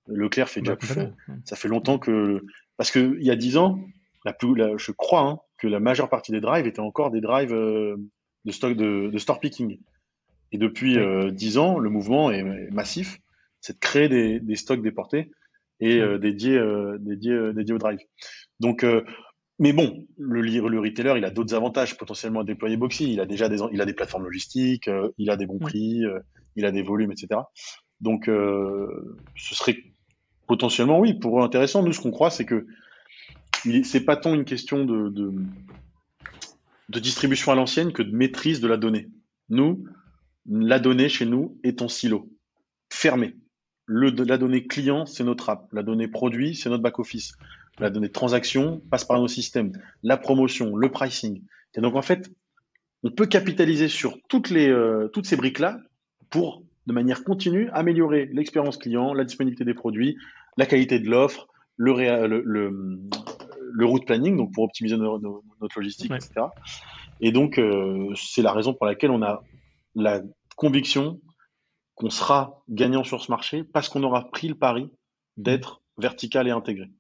Leclerc 0.07 0.49
fait 0.49 0.61
déjà 0.61 0.77
plus. 0.77 0.95
Ça 1.45 1.57
fait 1.57 1.69
longtemps 1.69 1.99
que. 1.99 2.45
Parce 2.77 2.91
qu'il 2.91 3.23
y 3.23 3.31
a 3.31 3.37
10 3.37 3.57
ans, 3.57 3.79
la 4.25 4.33
plus, 4.33 4.55
je 4.77 4.93
crois 4.93 5.23
hein, 5.23 5.39
que 5.59 5.69
la 5.69 5.81
majeure 5.81 6.11
partie 6.11 6.33
des 6.33 6.41
drives 6.41 6.67
étaient 6.67 6.81
encore 6.81 7.11
des 7.11 7.21
drives 7.21 7.55
euh, 7.55 7.97
de, 8.45 8.53
stock 8.53 8.77
de, 8.77 9.17
store 9.19 9.41
picking. 9.41 9.79
Et 10.53 10.59
depuis 10.59 10.99
10 11.33 11.57
euh, 11.57 11.61
ans, 11.61 11.79
le 11.79 11.89
mouvement 11.89 12.31
est 12.31 12.43
massif 12.71 13.21
c'est 13.65 13.73
de 13.73 13.79
créer 13.79 14.41
des, 14.41 14.57
stocks 14.57 14.83
déportés 14.83 15.31
et 15.81 15.99
euh, 15.99 16.19
dédiés, 16.19 16.59
euh, 16.59 16.99
dédiés, 17.01 17.33
euh, 17.33 17.55
dédiés 17.55 17.73
au 17.73 17.79
drive. 17.79 17.99
Donc, 18.61 18.85
mais 19.59 19.73
bon, 19.73 20.07
le, 20.19 20.43
le 20.43 20.81
retailer, 20.81 21.15
il 21.17 21.25
a 21.25 21.31
d'autres 21.31 21.55
avantages 21.55 21.97
potentiellement 21.97 22.41
à 22.41 22.45
déployer 22.45 22.77
Boxy. 22.77 23.11
Il 23.11 23.21
a 23.21 23.27
déjà 23.27 23.49
des, 23.49 23.61
il 23.73 23.81
a 23.81 23.87
des 23.87 23.95
plateformes 23.95 24.25
logistiques, 24.25 24.91
il 25.17 25.31
a 25.31 25.37
des 25.37 25.47
bons 25.47 25.59
prix, 25.59 26.03
il 26.57 26.67
a 26.67 26.73
des 26.73 26.83
volumes, 26.83 27.11
etc. 27.11 27.41
Donc, 28.01 28.27
ce 28.27 29.55
serait 29.55 29.79
potentiellement, 30.47 31.01
oui, 31.01 31.15
pour 31.15 31.41
eux 31.41 31.43
intéressant. 31.43 31.83
Nous, 31.83 31.93
ce 31.95 32.01
qu'on 32.01 32.11
croit, 32.11 32.31
c'est 32.31 32.45
que 32.45 32.67
c'est 33.85 34.05
pas 34.05 34.17
tant 34.17 34.35
une 34.35 34.45
question 34.45 34.85
de, 34.85 35.09
de, 35.09 35.33
de 36.91 37.01
distribution 37.01 37.51
à 37.51 37.55
l'ancienne 37.55 37.93
que 37.93 38.03
de 38.03 38.15
maîtrise 38.15 38.61
de 38.61 38.69
la 38.69 38.77
donnée. 38.77 39.09
Nous, 39.49 39.85
la 40.47 40.79
donnée 40.79 41.09
chez 41.09 41.25
nous 41.25 41.59
est 41.65 41.81
en 41.81 41.89
silo, 41.89 42.31
fermé 42.91 43.37
la 43.87 44.39
donnée 44.39 44.67
client, 44.67 45.07
c'est 45.07 45.25
notre 45.25 45.51
app. 45.51 45.69
La 45.73 45.83
donnée 45.83 46.09
produit, 46.09 46.55
c'est 46.55 46.71
notre 46.71 46.83
back-office. 46.83 47.35
La 47.79 47.91
donnée 47.91 48.11
transaction 48.11 48.81
passe 48.91 49.05
par 49.05 49.21
nos 49.21 49.29
systèmes. 49.29 49.73
La 50.03 50.17
promotion, 50.17 50.77
le 50.77 50.91
pricing. 50.91 51.43
Et 51.75 51.81
donc, 51.81 51.97
en 51.97 52.03
fait, 52.03 52.31
on 53.03 53.11
peut 53.11 53.27
capitaliser 53.27 53.89
sur 53.89 54.17
toutes, 54.29 54.51
les, 54.51 54.69
euh, 54.69 55.09
toutes 55.09 55.27
ces 55.27 55.37
briques-là 55.37 55.79
pour, 56.31 56.63
de 56.87 56.93
manière 56.93 57.25
continue, 57.25 57.69
améliorer 57.73 58.29
l'expérience 58.33 58.77
client, 58.77 59.13
la 59.13 59.25
disponibilité 59.25 59.65
des 59.65 59.75
produits, 59.75 60.17
la 60.57 60.67
qualité 60.67 60.99
de 60.99 61.11
l'offre, 61.11 61.49
le, 61.77 61.93
le, 62.27 63.01
le, 63.73 63.87
route 63.87 64.07
planning, 64.07 64.37
donc 64.37 64.53
pour 64.55 64.65
optimiser 64.65 64.97
notre 64.97 65.43
logistique, 65.77 66.13
etc. 66.13 66.47
Et 67.21 67.33
donc, 67.33 67.59
euh, 67.59 68.09
c'est 68.17 68.43
la 68.43 68.53
raison 68.53 68.73
pour 68.73 68.87
laquelle 68.87 69.11
on 69.11 69.23
a 69.23 69.43
la 69.95 70.23
conviction 70.57 71.21
qu'on 71.95 72.11
sera 72.11 72.63
gagnant 72.69 73.05
sur 73.05 73.23
ce 73.23 73.31
marché 73.31 73.65
parce 73.65 73.89
qu'on 73.89 74.03
aura 74.03 74.31
pris 74.31 74.49
le 74.49 74.55
pari 74.55 74.91
d'être 75.37 75.83
vertical 75.99 76.49
et 76.49 76.51
intégré. 76.51 76.91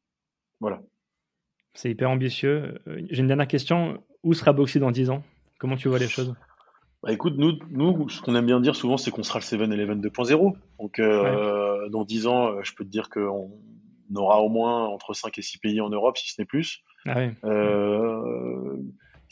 Voilà. 0.60 0.80
C'est 1.74 1.90
hyper 1.90 2.10
ambitieux. 2.10 2.80
Euh, 2.86 3.02
j'ai 3.10 3.20
une 3.20 3.26
dernière 3.26 3.48
question. 3.48 4.02
Où 4.22 4.32
sera 4.34 4.52
Boxy 4.52 4.78
dans 4.78 4.90
10 4.90 5.10
ans? 5.10 5.22
Comment 5.58 5.76
tu 5.76 5.88
vois 5.88 5.98
les 5.98 6.08
choses? 6.08 6.34
Bah 7.04 7.12
écoute, 7.12 7.34
nous, 7.36 7.58
nous 7.70 8.08
ce 8.08 8.22
qu'on 8.22 8.34
aime 8.34 8.46
bien 8.46 8.60
dire 8.60 8.74
souvent, 8.74 8.96
c'est 8.96 9.10
qu'on 9.10 9.22
sera 9.22 9.38
le 9.38 9.44
7-Eleven 9.44 10.00
2.0. 10.00 10.54
Donc, 10.80 10.98
euh, 10.98 11.88
dans 11.90 12.04
10 12.04 12.26
ans, 12.26 12.46
euh, 12.46 12.60
je 12.62 12.74
peux 12.74 12.82
te 12.82 12.88
dire 12.88 13.10
qu'on 13.10 13.50
aura 14.14 14.40
au 14.40 14.48
moins 14.48 14.86
entre 14.86 15.12
5 15.12 15.36
et 15.36 15.42
6 15.42 15.58
pays 15.58 15.80
en 15.82 15.90
Europe, 15.90 16.16
si 16.16 16.32
ce 16.32 16.40
n'est 16.40 16.46
plus. 16.46 16.82
Ah 17.06 17.18
euh, 17.44 18.78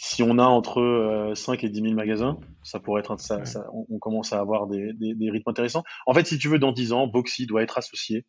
si 0.05 0.25
on 0.25 0.37
a 0.39 0.45
entre 0.45 1.33
5 1.37 1.63
euh, 1.63 1.67
et 1.69 1.71
10 1.71 1.81
000 1.81 1.95
magasins, 1.95 2.37
ça 2.65 2.81
pourrait 2.81 3.03
être 3.03 3.21
ça, 3.21 3.41
on, 3.73 4.01
commence 4.01 4.33
à 4.33 4.41
avoir 4.41 4.67
des, 4.67 4.93
rythmes 5.31 5.49
intéressants. 5.49 5.85
En 6.07 6.13
fait, 6.13 6.27
si 6.27 6.39
tu 6.39 6.49
veux, 6.49 6.59
dans 6.59 6.73
10 6.73 6.93
ans, 6.93 7.07
Boxy 7.07 7.47
doit 7.47 7.63
être 7.63 7.79
associé 7.79 8.27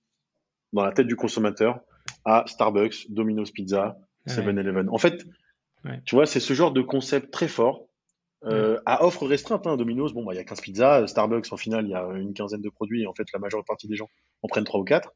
dans 0.71 0.83
la 0.83 0.91
tête 0.91 1.07
du 1.07 1.15
consommateur 1.15 1.79
à 2.25 2.43
Starbucks, 2.45 3.09
Domino's 3.09 3.49
Pizza, 3.49 3.97
7-Eleven. 4.27 4.87
En 4.91 4.99
fait, 4.99 5.25
tu 6.05 6.13
vois, 6.13 6.27
c'est 6.27 6.39
ce 6.39 6.53
genre 6.53 6.71
de 6.71 6.83
concept 6.83 7.31
très 7.31 7.47
fort. 7.47 7.87
Euh, 8.45 8.79
à 8.85 9.03
offre 9.03 9.25
restreinte, 9.25 9.65
hein, 9.65 9.75
Domino's, 9.75 10.13
bon, 10.13 10.23
bah, 10.23 10.35
il 10.35 10.37
y 10.37 10.41
a 10.41 10.43
15 10.43 10.61
pizzas, 10.61 11.07
Starbucks, 11.07 11.51
en 11.51 11.57
final, 11.57 11.85
il 11.87 11.89
y 11.89 11.95
a 11.95 12.07
une 12.13 12.35
quinzaine 12.35 12.61
de 12.61 12.69
produits, 12.69 13.01
et 13.01 13.07
en 13.07 13.15
fait, 13.15 13.25
la 13.33 13.39
majeure 13.39 13.65
partie 13.65 13.87
des 13.87 13.95
gens 13.95 14.09
en 14.43 14.47
prennent 14.47 14.63
3 14.63 14.79
ou 14.79 14.83
4. 14.83 15.11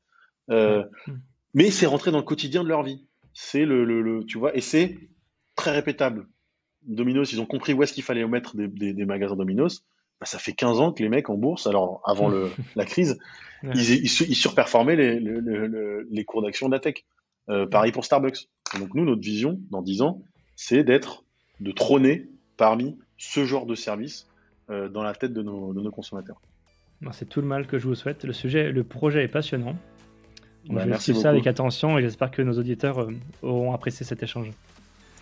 Euh, 0.50 0.86
mais 1.54 1.70
c'est 1.70 1.86
rentré 1.86 2.10
dans 2.10 2.17
le 2.17 2.24
quotidien 2.24 2.63
de 2.63 2.70
leur 2.70 2.82
vie. 2.82 3.06
C'est 3.36 3.63
le, 3.63 3.86
le, 3.86 4.26
tu 4.26 4.39
vois, 4.39 4.58
et 4.58 4.62
c'est 4.62 4.98
très 5.56 5.70
répétable. 5.70 6.26
Domino's, 6.88 7.32
ils 7.32 7.41
ont 7.41 7.45
compris 7.45 7.73
où 7.73 7.84
est-ce 7.84 7.93
qu'il 7.93 8.04
fallait 8.04 8.26
mettre 8.28 8.56
des, 8.56 9.06
magasins 9.06 9.36
Domino's. 9.36 9.84
Bah, 10.19 10.26
ça 10.26 10.39
fait 10.39 10.54
15 10.54 10.80
ans 10.80 10.91
que 10.91 11.04
les 11.04 11.10
mecs 11.10 11.30
en 11.30 11.36
bourse, 11.36 11.67
alors 11.67 12.02
avant 12.06 12.32
la 12.76 12.86
crise, 12.86 13.19
ils, 13.63 14.10
surperformaient 14.10 14.95
les, 14.95 16.26
cours 16.26 16.41
d'action 16.41 16.67
de 16.67 16.73
la 16.73 16.80
tech. 16.80 17.06
Euh, 17.50 17.65
pareil 17.65 17.91
pour 17.91 18.04
Starbucks. 18.04 18.50
Donc 18.80 18.93
nous, 18.93 19.06
notre 19.06 19.21
vision 19.21 19.60
dans 19.71 19.82
10 19.82 20.02
ans, 20.02 20.21
c'est 20.56 20.84
d'être, 20.84 21.23
de 21.60 21.71
trôner 21.71 22.28
parmi 22.58 22.97
ce 23.17 23.45
genre 23.45 23.65
de 23.65 23.76
service 23.76 24.28
dans 24.69 25.02
la 25.02 25.13
tête 25.13 25.32
de 25.32 25.41
nos, 25.41 25.73
de 25.73 25.80
nos 25.80 25.91
consommateurs. 25.91 26.41
C'est 27.12 27.30
tout 27.30 27.41
le 27.41 27.47
mal 27.47 27.67
que 27.67 27.78
je 27.78 27.88
vous 27.88 27.95
souhaite. 27.95 28.26
Le 28.26 28.34
sujet, 28.34 28.71
le 28.71 28.84
projet 28.84 29.23
est 29.23 29.30
passionnant. 29.30 29.76
Bah, 30.69 30.82
je 30.84 30.89
vais 30.89 30.97
suivre 30.97 31.19
ça 31.19 31.30
avec 31.30 31.47
attention 31.47 31.97
et 31.97 32.02
j'espère 32.02 32.32
que 32.32 32.41
nos 32.41 32.58
auditeurs 32.58 33.00
euh, 33.00 33.13
auront 33.41 33.73
apprécié 33.73 34.06
cet 34.06 34.23
échange. 34.23 34.52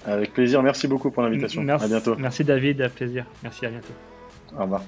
Avec 0.06 0.34
plaisir, 0.34 0.62
merci 0.62 0.88
beaucoup 0.88 1.10
pour 1.10 1.24
l'invitation. 1.24 1.64
Merci, 1.64 1.86
à 1.86 1.88
bientôt. 1.88 2.16
Merci 2.18 2.44
David, 2.44 2.82
à 2.82 2.90
plaisir. 2.90 3.26
Merci, 3.44 3.66
à 3.66 3.70
bientôt. 3.70 3.94
Au 4.58 4.64
revoir. 4.64 4.84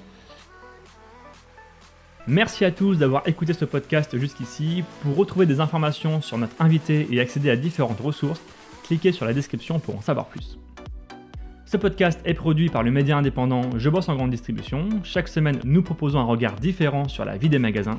Merci 2.26 2.64
à 2.64 2.70
tous 2.70 2.98
d'avoir 2.98 3.26
écouté 3.26 3.52
ce 3.52 3.64
podcast 3.64 4.16
jusqu'ici. 4.18 4.84
Pour 5.02 5.16
retrouver 5.16 5.46
des 5.46 5.60
informations 5.60 6.20
sur 6.20 6.38
notre 6.38 6.54
invité 6.60 7.08
et 7.10 7.20
accéder 7.20 7.50
à 7.50 7.56
différentes 7.56 8.00
ressources, 8.00 8.42
cliquez 8.84 9.12
sur 9.12 9.24
la 9.24 9.32
description 9.32 9.78
pour 9.78 9.96
en 9.96 10.02
savoir 10.02 10.26
plus. 10.26 10.58
Ce 11.64 11.76
podcast 11.76 12.20
est 12.24 12.34
produit 12.34 12.68
par 12.68 12.82
le 12.82 12.90
média 12.90 13.16
indépendant 13.16 13.62
Je 13.76 13.90
bosse 13.90 14.08
en 14.08 14.14
grande 14.14 14.30
distribution. 14.30 14.88
Chaque 15.04 15.28
semaine, 15.28 15.58
nous 15.64 15.82
proposons 15.82 16.18
un 16.18 16.24
regard 16.24 16.54
différent 16.54 17.08
sur 17.08 17.24
la 17.24 17.36
vie 17.36 17.48
des 17.48 17.58
magasins 17.58 17.98